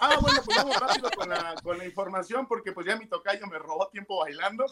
[0.00, 3.46] Ah, bueno, pues vamos rápido con la, con la información porque pues ya mi tocayo
[3.46, 4.64] me robó tiempo bailando,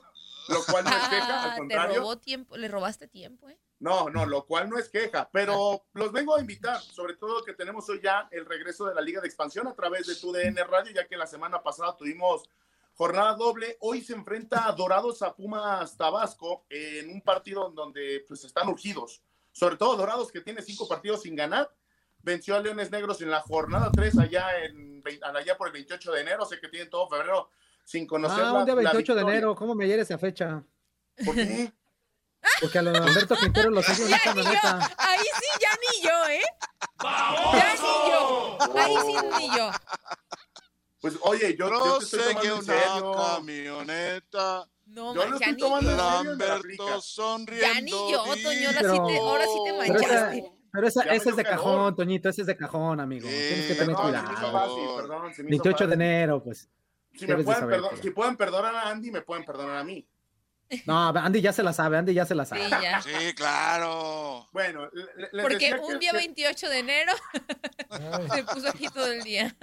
[0.49, 2.01] lo cual no es queja, al Ah, te contrario.
[2.01, 3.59] robó tiempo, le robaste tiempo, ¿eh?
[3.81, 7.53] No, no, lo cual no es queja, pero los vengo a invitar, sobre todo que
[7.55, 10.63] tenemos hoy ya el regreso de la Liga de Expansión a través de tu DN
[10.65, 12.49] Radio, ya que la semana pasada tuvimos
[12.95, 13.77] jornada doble.
[13.81, 18.69] Hoy se enfrenta a Dorados a Pumas Tabasco en un partido en donde pues están
[18.69, 19.21] urgidos,
[19.53, 21.69] sobre todo Dorados que tiene cinco partidos sin ganar.
[22.25, 26.21] Venció a Leones Negros en la jornada 3 allá, en, allá por el 28 de
[26.23, 27.51] enero, sé que tienen todo febrero
[27.85, 29.37] sin conocer Ah, la- un día la 28 de victoria.
[29.39, 30.63] enero, ¿cómo me hiere esa fecha?
[31.25, 31.71] ¿Por qué?
[32.61, 34.95] Porque a los Alberto Quintero lo sigue una Ya ni yo, camioneta.
[34.99, 36.43] ahí sí, ya ni yo, ¿eh?
[37.55, 38.59] Ya ni yo.
[38.79, 39.71] Ahí sí ni yo.
[41.01, 43.13] Pues oye, yo, yo te en una serio.
[43.13, 44.67] camioneta.
[44.87, 47.67] No, Yo lo ya estoy ni tomando la Lamberto sonriendo.
[47.75, 50.53] Ya ni yo, Toño, ahora Pero- sí te, ahora sí te Pero esa, manchaste.
[50.75, 51.59] Pero esa, ese es de calor.
[51.59, 53.27] cajón, Toñito, ese es de cajón, amigo.
[53.29, 54.53] Sí, Tienes que tener Perdón, se me hizo cuidado.
[54.59, 56.69] fácil, perdón, se me hizo 28 de enero, pues.
[57.15, 60.07] Si, me pueden saber, pero- si pueden perdonar a Andy, me pueden perdonar a mí.
[60.87, 62.65] No, Andy ya se la sabe, Andy ya se la sabe.
[62.65, 63.01] Sí, ya.
[63.03, 64.49] Sí, claro.
[64.53, 67.13] Bueno, le- les Porque decía un día que- 28 de enero
[68.35, 69.55] se puso aquí todo el día.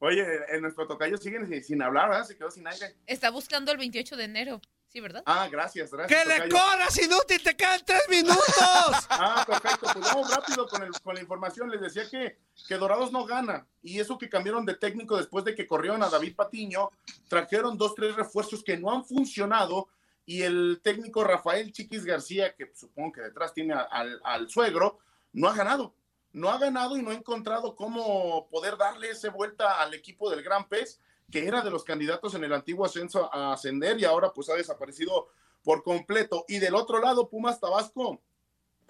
[0.00, 2.24] Oye, en nuestro tocayo siguen sin, sin hablar, ¿verdad?
[2.24, 2.96] Se quedó sin aire.
[3.06, 4.60] Está buscando el 28 de enero.
[4.90, 5.22] Sí, ¿verdad?
[5.26, 6.24] Ah, gracias, gracias.
[6.24, 7.42] ¡Que le corras, inútil!
[7.42, 8.38] ¡Te quedan tres minutos!
[9.10, 9.86] Ah, perfecto.
[9.92, 11.70] Pues vamos rápido con, el- con la información.
[11.70, 13.66] Les decía que, que Dorados no gana.
[13.82, 16.90] Y eso que cambiaron de técnico después de que corrieron a David Patiño,
[17.28, 19.88] trajeron dos, tres refuerzos que no han funcionado.
[20.24, 24.98] Y el técnico Rafael Chiquis García, que supongo que detrás tiene a- al, al suegro,
[25.34, 25.94] no ha ganado.
[26.32, 30.42] No ha ganado y no ha encontrado cómo poder darle esa vuelta al equipo del
[30.42, 31.00] Gran Pez,
[31.30, 34.54] que era de los candidatos en el antiguo ascenso a ascender y ahora pues ha
[34.54, 35.28] desaparecido
[35.62, 36.44] por completo.
[36.48, 38.22] Y del otro lado, Pumas Tabasco,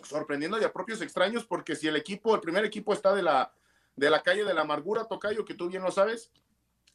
[0.03, 3.53] sorprendiendo a propios extraños, porque si el equipo, el primer equipo está de la,
[3.97, 6.30] de la calle de la amargura, Tocayo, que tú bien lo sabes,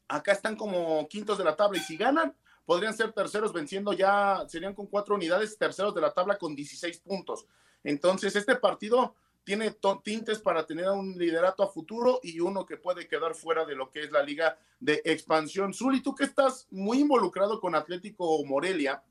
[0.08, 2.36] acá están como quintos de la tabla y si ganan,
[2.66, 7.00] podrían ser terceros venciendo ya, serían con cuatro unidades, terceros de la tabla con 16
[7.00, 7.46] puntos.
[7.84, 13.08] Entonces, este partido tiene tintes para tener un liderato a futuro y uno que puede
[13.08, 15.74] quedar fuera de lo que es la liga de expansión.
[15.74, 19.04] Zuli, tú que estás muy involucrado con Atlético Morelia,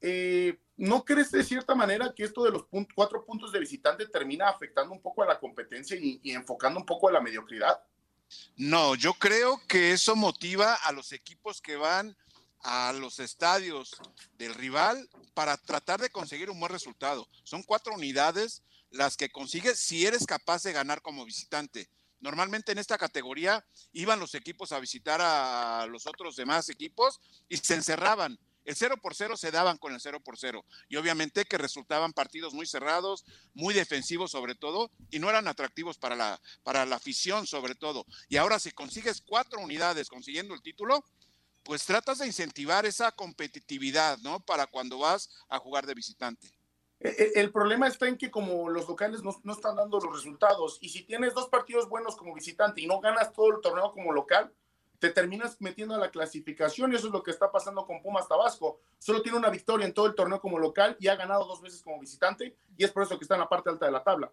[0.00, 2.64] eh, ¿no crees de cierta manera que esto de los
[2.94, 7.08] cuatro puntos de visitante termina afectando un poco a la competencia y enfocando un poco
[7.08, 7.80] a la mediocridad?
[8.56, 12.16] No, yo creo que eso motiva a los equipos que van
[12.62, 13.96] a los estadios
[14.36, 17.26] del rival para tratar de conseguir un buen resultado.
[17.44, 21.88] Son cuatro unidades las que consigues si eres capaz de ganar como visitante.
[22.20, 27.56] Normalmente en esta categoría iban los equipos a visitar a los otros demás equipos y
[27.56, 28.38] se encerraban.
[28.64, 32.12] El 0 por 0 se daban con el 0 por 0 y obviamente que resultaban
[32.12, 33.24] partidos muy cerrados,
[33.54, 38.04] muy defensivos sobre todo y no eran atractivos para la, para la afición sobre todo.
[38.28, 41.04] Y ahora si consigues cuatro unidades consiguiendo el título,
[41.62, 44.40] pues tratas de incentivar esa competitividad, ¿no?
[44.40, 46.52] Para cuando vas a jugar de visitante.
[47.00, 50.12] E- e- El problema está en que como los locales no, no están dando los
[50.12, 53.90] resultados y si tienes dos partidos buenos como visitante y no ganas todo el torneo
[53.90, 54.52] como local,
[54.98, 58.28] te terminas metiendo a la clasificación y eso es lo que está pasando con Pumas
[58.28, 58.80] Tabasco.
[58.98, 61.80] Solo tiene una victoria en todo el torneo como local y ha ganado dos veces
[61.80, 64.30] como visitante y es por eso que está en la parte alta de la tabla.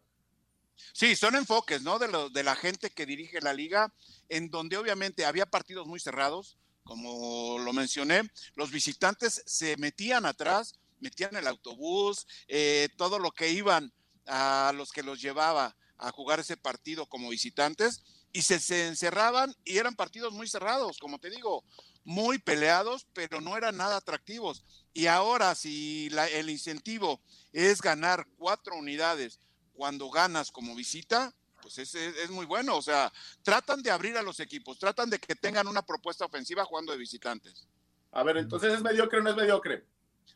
[0.93, 1.97] Sí, son enfoques, ¿no?
[1.97, 3.93] De, lo, de la gente que dirige la liga,
[4.29, 10.79] en donde obviamente había partidos muy cerrados, como lo mencioné, los visitantes se metían atrás,
[10.99, 13.91] metían el autobús, eh, todo lo que iban
[14.25, 19.55] a los que los llevaba a jugar ese partido como visitantes y se, se encerraban
[19.63, 21.63] y eran partidos muy cerrados, como te digo,
[22.03, 24.63] muy peleados, pero no eran nada atractivos.
[24.93, 27.21] Y ahora si el incentivo
[27.51, 29.39] es ganar cuatro unidades
[29.73, 32.77] cuando ganas como visita, pues es, es- es muy bueno.
[32.77, 33.11] O sea,
[33.43, 36.97] tratan de abrir a los equipos, tratan de que tengan una propuesta ofensiva jugando de
[36.99, 37.67] visitantes.
[38.11, 39.85] A ver, entonces es mediocre o no es mediocre.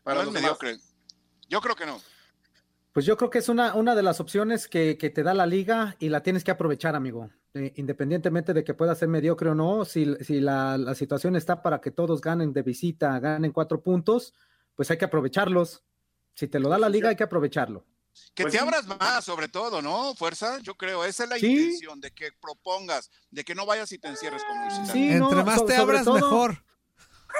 [0.03, 0.41] Para no es los demás.
[0.61, 0.77] mediocre.
[1.49, 1.99] Yo creo que no.
[2.93, 5.45] Pues yo creo que es una, una de las opciones que, que te da la
[5.45, 7.29] liga y la tienes que aprovechar, amigo.
[7.53, 11.61] Eh, independientemente de que pueda ser mediocre o no, si, si la, la situación está
[11.61, 14.33] para que todos ganen de visita, ganen cuatro puntos,
[14.75, 15.83] pues hay que aprovecharlos.
[16.33, 17.85] Si te lo da la liga, hay que aprovecharlo.
[18.33, 18.63] Que Pues te sí.
[18.65, 20.13] abras más, sobre todo, ¿no?
[20.15, 21.47] Fuerza, yo creo, esa es la Sí.
[21.51, 24.91] intención, de que propongas, de que no vayas y te encierres como visitante.
[24.93, 26.63] Sí, Entre no, más so- te abras, todo- mejor.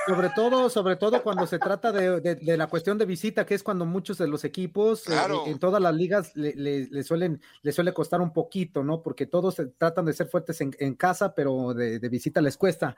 [0.07, 3.53] Sobre todo, sobre todo cuando se trata de, de- de la cuestión de visita, que
[3.53, 5.13] es cuando muchos de los equipos eh,
[5.45, 9.01] en todas las ligas le, le- le suelen, le suele costar un poquito, ¿no?
[9.03, 12.57] Porque todos se- tratan de ser fuertes en, en casa, pero de, de visita les
[12.57, 12.95] cuesta.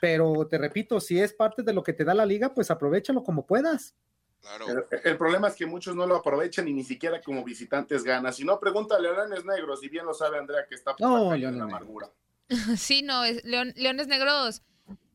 [0.00, 3.22] Pero te repito, si es parte de lo que te da la liga, pues aprovechalo
[3.22, 3.94] como puedas.
[4.40, 4.66] Claro.
[4.68, 8.32] El, el problema es que muchos no lo aprovechan y ni siquiera como visitantes ganan.
[8.32, 11.36] Si no, pregúntale a Leones Negros, y bien lo sabe Andrea que está por No,
[11.36, 12.08] la amargura.
[12.76, 14.62] Sí, no, es, León- Leones Negros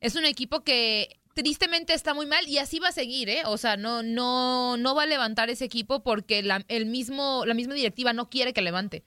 [0.00, 3.42] es un equipo que tristemente está muy mal y así va a seguir, ¿eh?
[3.46, 7.54] O sea, no, no, no va a levantar ese equipo porque la, el mismo, la
[7.54, 9.04] misma directiva no quiere que levante.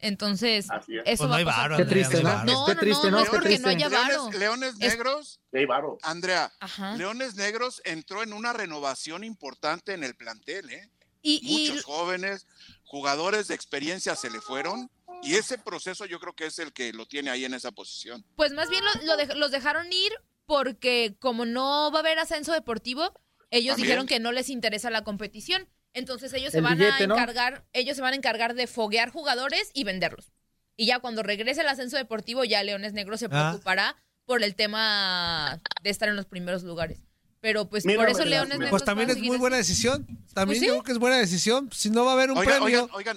[0.00, 1.02] Entonces, Así es.
[1.06, 1.70] eso Pues no va hay a pasar.
[1.70, 2.68] varo, Qué triste, no ¿no?
[2.68, 3.16] No, triste, no, ¿no?
[3.18, 4.30] no es porque no haya varo.
[4.30, 5.98] Leones, Leones Es- Negros, Sí, hay varo.
[6.02, 6.94] Andrea, Ajá.
[6.96, 10.90] Leones Negros entró en una renovación importante en el plantel, ¿eh?
[11.22, 12.46] Y, y Muchos jóvenes,
[12.84, 14.90] jugadores de experiencia se le fueron
[15.22, 18.24] y ese proceso yo creo que es el que lo tiene ahí en esa posición.
[18.36, 20.12] pues más bien lo- los dejaron ir
[20.46, 23.12] porque como no va a haber ascenso deportivo,
[23.50, 23.86] ellos También.
[23.86, 25.68] dijeron que no les interesa la competición.
[25.92, 27.14] Entonces ellos se van billete, a ¿no?
[27.14, 30.32] encargar, ellos se van a encargar de foguear jugadores y venderlos.
[30.76, 33.48] Y ya cuando regrese el ascenso deportivo, ya Leones Negros se Ah.
[33.50, 37.00] preocupará por el tema de estar en los primeros lugares.
[37.40, 40.06] Pero pues Mira, por eso pues, Leones pues, Negros Pues también es muy buena decisión.
[40.34, 40.66] También sí.
[40.66, 41.70] yo creo que es buena decisión.
[41.72, 42.84] Si no va a haber un Oigan, premio.
[42.84, 43.16] oigan, oigan,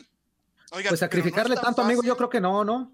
[0.71, 2.93] oigan, Pues no sacrificarle tanto, amigo, yo creo que no, ¿no?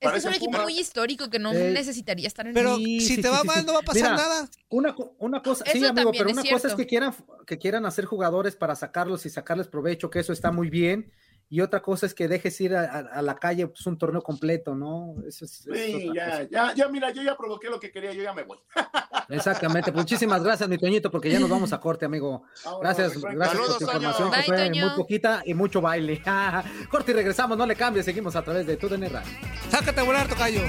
[0.00, 3.16] Este es un equipo muy histórico que no Eh, necesitaría estar en Pero Sí, si
[3.16, 3.66] sí, te sí, va sí, mal, sí.
[3.66, 4.48] no va a pasar Mira, nada.
[4.70, 7.14] Una, co- una cosa, sí, Eso amigo, también pero es una cosa es que quieran,
[7.46, 11.12] que quieran hacer jugadores para sacarlos y sacarles provecho, que eso está muy bien.
[11.54, 14.20] Y otra cosa es que dejes ir a, a- a la calle pues, un torneo
[14.22, 15.14] completo, ¿no?
[15.24, 16.42] Eso es, Sí, ya, cosa.
[16.50, 18.58] ya, ya, mira, yo ya provoqué lo que quería, yo ya me voy.
[19.28, 19.92] Exactamente.
[19.92, 22.42] Muchísimas gracias, mi Toñito, porque ya nos vamos a corte, amigo.
[22.82, 24.86] Gracias, gracias por tu información, que Bye, fue Toño.
[24.88, 26.20] muy poquita y mucho baile.
[26.90, 29.30] corte y regresamos, no le cambies, seguimos a través de TUDN Radio.
[29.70, 30.60] Sácate a volar, tocayo.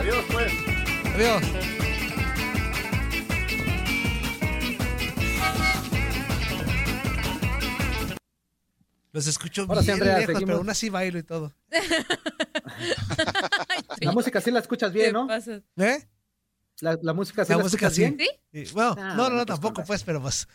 [0.00, 0.50] Adiós, pues.
[1.14, 1.42] Adiós.
[9.16, 10.46] Los escucho Ahora sí, bien Andrea, lejos, seguimos.
[10.46, 11.54] pero aún así bailo y todo.
[14.00, 15.26] La música sí la escuchas bien, ¿no?
[15.26, 15.62] pasa?
[15.78, 16.06] ¿Eh?
[16.80, 18.14] La, la música sí La la, música escuchas sí.
[18.14, 18.28] bien.
[18.52, 18.70] ¿Sí?
[18.70, 20.46] Y, bueno, Ah, no, no, no, pues, tampoco, pues, pero pues.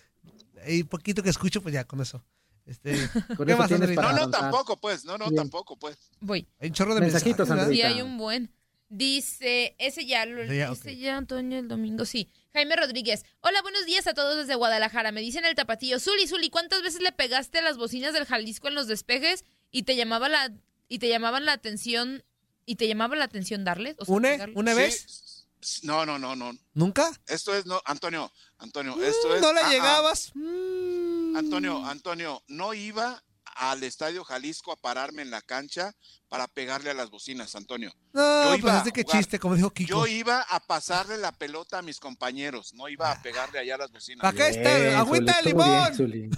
[0.68, 2.24] Y poquito que escucho, pues ya, con eso.
[2.68, 2.92] Este,
[3.36, 3.72] Con ¿Qué eso más?
[3.72, 5.06] No, no, tampoco, pues.
[5.06, 5.38] No, no, Bien.
[5.38, 5.98] tampoco, pues.
[6.20, 6.48] Voy.
[6.60, 7.74] Hay un chorro de Mensajitos, mensajes.
[7.74, 8.54] Sí, hay un buen.
[8.90, 12.30] Dice, ese ya lo Ese ya, ya, Antonio, el domingo, sí.
[12.54, 13.24] Jaime Rodríguez.
[13.40, 15.12] Hola, buenos días a todos desde Guadalajara.
[15.12, 16.00] Me dicen el tapatillo.
[16.00, 19.84] Zuli, Zuli, ¿cuántas veces le pegaste a las bocinas del Jalisco en los despejes y
[19.84, 20.52] te llamaba la
[20.90, 22.24] y te llamaban la atención
[22.66, 23.96] y te llamaba la atención darles?
[24.00, 24.30] O sea, ¿Une?
[24.32, 24.56] pegarle?
[24.58, 24.78] ¿Una Sí.
[24.78, 25.46] vez?
[25.84, 26.52] No, no, no, no.
[26.74, 27.10] ¿Nunca?
[27.28, 29.42] Esto es, no, Antonio, Antonio, esto es.
[29.42, 29.70] ¿No le ah, ah.
[29.72, 30.32] llegabas?
[30.34, 31.38] Mm.
[31.38, 33.24] Antonio, Antonio, no iba
[33.56, 35.94] al Estadio Jalisco a pararme en la cancha
[36.30, 37.94] para pegarle a las bocinas, Antonio.
[38.14, 39.18] No, Yo pues iba que jugar.
[39.18, 39.90] chiste, como dijo Kiko.
[39.90, 43.80] Yo iba a pasarle la pelota a mis compañeros, no iba a pegarle allá a
[43.80, 44.26] las bocinas.
[44.26, 46.32] Acá está, agüita de bien, limón.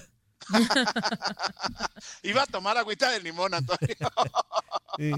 [2.23, 3.95] Iba a tomar agüita de limón, Antonio.
[4.97, 5.11] Sí.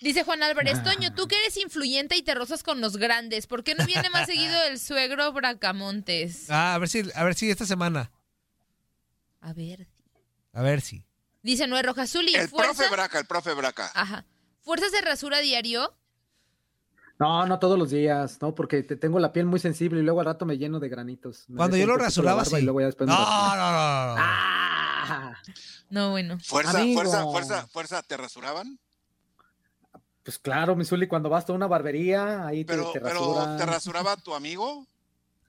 [0.00, 3.64] Dice Juan Álvarez, Toño, tú que eres influyente y te rozas con los grandes, ¿por
[3.64, 6.48] qué no viene más seguido el suegro Bracamontes?
[6.48, 8.12] Ah, a ver si, a ver si esta semana.
[9.40, 9.88] A ver.
[10.52, 11.04] A ver si.
[11.42, 12.72] Dice Noé Rojas, Zuli, El fuerza.
[12.74, 13.90] profe Braca, el profe Braca.
[13.94, 14.24] Ajá.
[14.60, 15.94] ¿Fuerza se rasura diario?
[17.18, 20.20] No, no todos los días, no, porque te tengo la piel muy sensible y luego
[20.20, 21.44] al rato me lleno de granitos.
[21.48, 22.56] Me Cuando yo lo rasuraba, sí.
[22.56, 24.14] Y luego ya después No, no, no, no, no.
[24.18, 25.34] Ah,
[25.90, 26.38] No, bueno.
[26.40, 27.00] Fuerza, Amigo.
[27.00, 28.78] fuerza, fuerza, fuerza, ¿te rasuraban?
[30.22, 33.56] pues claro, mi Zuli, cuando vas a una barbería, ahí te, Pero, te pero rasuran.
[33.56, 34.86] ¿te rasuraba tu amigo?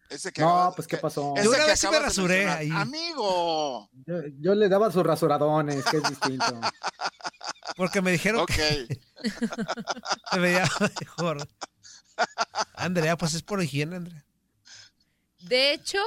[0.10, 1.34] Ese que No, acabas- pues, ¿qué pasó?
[1.36, 2.70] ese Yo una que vez sí me rasuré ahí.
[2.74, 3.90] Amigo.
[4.08, 6.46] Yo, yo le daba sus rasuradones, que es distinto.
[7.78, 8.48] Porque me dijeron Ok.
[8.56, 9.00] que
[10.32, 10.68] se veía
[11.00, 11.48] mejor.
[12.76, 14.26] Andrea, pues es por higiene, Andrea.
[15.42, 16.00] De hecho,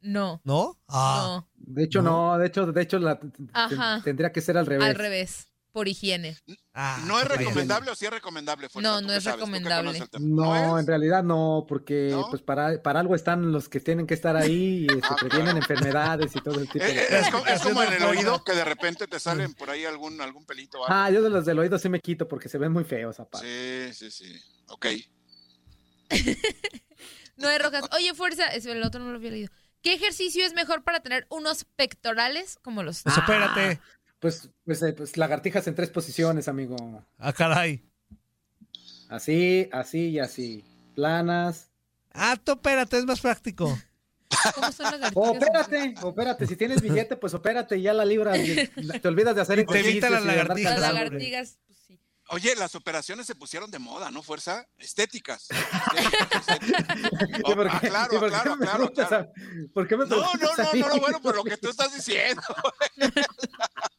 [0.00, 0.40] no.
[0.44, 0.78] ¿No?
[0.88, 1.44] Ah.
[1.54, 3.20] De hecho, no, de hecho, de hecho, la,
[3.52, 4.00] Ajá.
[4.02, 4.86] tendría que ser al No, revés.
[4.88, 5.47] al revés.
[5.78, 6.36] Por higiene.
[6.74, 8.68] ah, ¿No es recomendable o sí es recomendable?
[8.68, 8.90] Fuerza?
[8.90, 10.02] No, ¿Tú no es recomendable.
[10.18, 10.80] No, es?
[10.80, 12.28] en realidad no, porque ¿No?
[12.30, 15.56] pues para, para algo están los que tienen que estar ahí y este, Ah, previenen
[15.56, 18.42] enfermedades y todo el tipo Eh, de eh, es, como, es como en el oído
[18.42, 20.78] que de repente te salen por ahí algún, algún pelito.
[20.84, 20.86] algo.
[20.88, 23.92] Ah, yo de los del oído sí me quito porque se ven muy feos aparte.
[23.94, 24.40] Sí, sí, sí.
[24.66, 24.86] Ok.
[27.36, 27.84] No hay rojas.
[27.92, 28.48] Oye, fuerza.
[28.48, 29.52] El otro no lo había leído.
[29.80, 33.80] ¿Qué ejercicio es mejor para tener unos pectorales como los Pues espérate.
[34.20, 36.76] Pues, pues, eh, pues lagartijas en tres posiciones, amigo.
[37.18, 37.84] Ah, caray.
[39.08, 40.64] Así, así y así.
[40.94, 41.70] Planas.
[42.12, 43.78] Ah, tú espérate, es más práctico.
[44.54, 45.12] ¿Cómo son lagartijas?
[45.14, 46.46] Oh, opérate, opérate.
[46.46, 48.32] Si tienes billete, pues opérate y ya la libra.
[48.32, 50.78] Te olvidas de hacer Y te evitan las lagartijas.
[50.80, 52.00] Las lagartijas, pues sí.
[52.30, 54.66] Oye, las operaciones se pusieron de moda, ¿no, Fuerza?
[54.76, 55.48] Estéticas.
[57.38, 59.24] ¿Y por qué- Ah, claro, y por qué claro, me claro, preguntas claro.
[59.34, 62.42] a- ¿Por qué me No, no, no, no, bueno, por lo que tú estás diciendo.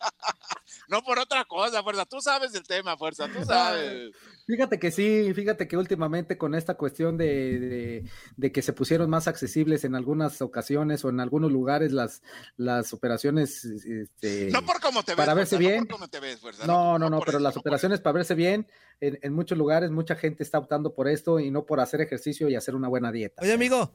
[0.89, 2.05] No por otra cosa, Fuerza.
[2.05, 3.27] Tú sabes del tema, Fuerza.
[3.31, 4.11] Tú sabes.
[4.47, 8.03] Fíjate que sí, fíjate que últimamente con esta cuestión de, de-
[8.35, 12.23] de que se pusieron más accesibles en algunas ocasiones o en algunos lugares las,
[12.57, 15.17] las operaciones, este, No por cómo te ves.
[15.17, 15.81] para verse Fuerza, bien.
[15.81, 16.65] No por cómo te ves, Fuerza.
[16.65, 18.67] no, no, no, pero eso, las no operaciones para verse bien,
[18.99, 22.49] en, en muchos lugares mucha gente está optando por esto y no por hacer ejercicio
[22.49, 23.43] y hacer una buena dieta.
[23.43, 23.93] Oye, amigo.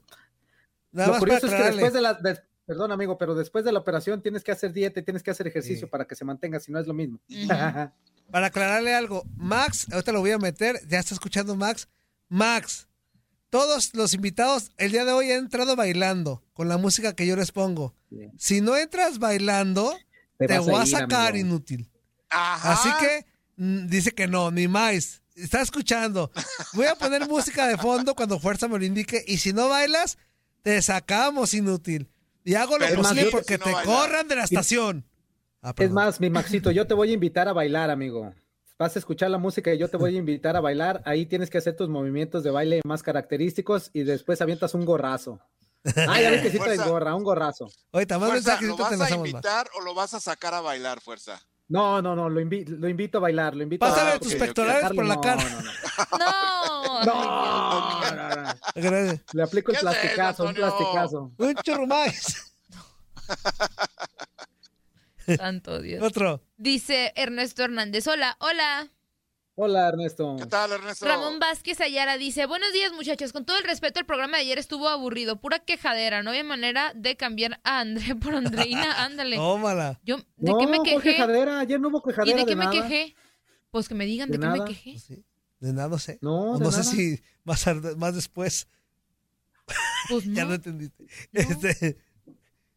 [0.92, 2.20] Nada Lo más para curioso es que después de la,
[2.66, 5.46] perdón amigo, pero después de la operación tienes que hacer dieta y tienes que hacer
[5.46, 5.90] ejercicio Sí.
[5.90, 7.20] para que se mantenga, si no es lo mismo.
[8.30, 11.88] Para aclararle algo, Max, ahorita lo voy a meter, ya está escuchando Max.
[12.28, 12.88] Max,
[13.50, 17.36] todos los invitados el día de hoy han entrado bailando con la música que yo
[17.36, 17.94] les pongo.
[18.10, 18.32] Bien.
[18.38, 19.94] Si no entras bailando,
[20.38, 21.46] te, vas voy a ir, sacar amigo.
[21.48, 21.90] inútil.
[22.30, 22.72] Ajá.
[22.72, 25.22] Así que mm, dice que no, ni más.
[25.36, 26.30] Está escuchando.
[26.72, 29.22] Voy a poner música de fondo cuando Fuerza me lo indique.
[29.26, 30.16] Y si no bailas,
[30.62, 32.08] te sacamos inútil.
[32.45, 35.05] Y hago lo Pero posible sí, porque no te corran de la estación.
[35.62, 38.32] Ah, Es más, mi Maxito, yo te voy a invitar a bailar, amigo.
[38.78, 41.01] Vas a escuchar la música y yo te voy a invitar a bailar.
[41.07, 45.40] Ahí tienes que hacer tus movimientos de baile más característicos y después avientas un gorrazo.
[46.09, 47.70] Ah, ya ves que sí traes gorra, un gorrazo.
[47.92, 49.30] Ahorita más Fuerza, ¿lo vas te a lanzamos más.
[49.30, 51.40] invitar o lo vas a sacar a bailar, Fuerza?
[51.68, 54.38] No, no, no, lo, invi- lo invito a bailar, lo invito Pásale a tus ok,
[54.38, 55.42] pectorales por la no, cara.
[55.45, 57.05] no, no.
[57.05, 57.05] No.
[57.05, 58.34] No, no, no.
[58.74, 59.22] Gracias.
[59.32, 61.32] Le aplico el ¿Qué haces, plasticazo, un plasticazo.
[61.36, 62.55] Un churro más.
[65.36, 66.03] Santo Dios.
[66.03, 66.42] Otro.
[66.57, 68.07] Dice Ernesto Hernández.
[68.07, 68.90] Hola, hola.
[69.57, 70.34] Hola, Ernesto.
[70.36, 71.07] ¿Qué tal, Ernesto?
[71.07, 74.59] Ramón Vázquez Ayara dice, buenos días muchachos, con todo el respeto el programa de ayer
[74.59, 79.36] estuvo aburrido, pura quejadera, no había manera de cambiar a André por Andreina, ándale.
[79.36, 80.01] Tómala.
[80.03, 81.12] Yo, ¿de no, qué me quejé?
[81.12, 83.14] quejadera, ayer no hubo ¿Y quejadera de qué me quejé?
[83.70, 84.90] Pues que me digan de, De qué me quejé.
[84.90, 85.24] Pues sí.
[85.64, 86.18] De nada, no sé.
[86.20, 86.90] No, no sé nada.
[86.90, 87.64] si más,
[87.96, 88.68] más después.
[90.10, 90.50] Pues Ya no.
[90.50, 91.06] no entendiste.
[91.32, 91.96] Este.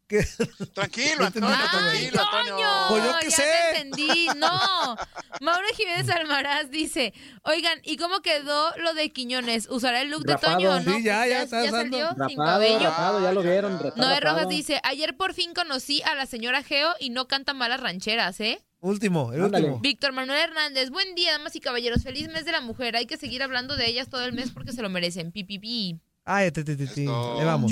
[0.07, 0.25] ¿Qué?
[0.73, 1.49] Tranquilo, Antonio.
[1.51, 2.39] ¡Ay, tranquilo, Toño!
[2.41, 2.67] Antonio.
[2.89, 3.43] Pues yo qué ya sé.
[3.73, 4.27] te entendí.
[4.37, 4.95] No.
[5.41, 9.67] Mauro Jiménez Almaraz dice, oigan, ¿y cómo quedó lo de Quiñones?
[9.69, 10.57] ¿Usará el look Rapado.
[10.57, 10.97] de Toño o no?
[10.97, 12.79] Sí, ya, ya, está ya salió sin Rapado, cabello.
[12.79, 13.73] rapado, ya lo vieron.
[13.73, 14.19] Noé rapado.
[14.21, 18.39] Rojas dice, ayer por fin conocí a la señora Geo y no canta malas rancheras,
[18.39, 18.63] ¿eh?
[18.79, 19.65] Último, el Ándale.
[19.65, 19.79] último.
[19.81, 22.03] Víctor Manuel Hernández, buen día, damas y caballeros.
[22.03, 22.95] Feliz mes de la mujer.
[22.95, 25.31] Hay que seguir hablando de ellas todo el mes porque se lo merecen.
[25.31, 25.99] Pi, pi, pi.
[26.25, 27.01] Ay, te, te, te, te.
[27.01, 27.71] Ahí vamos.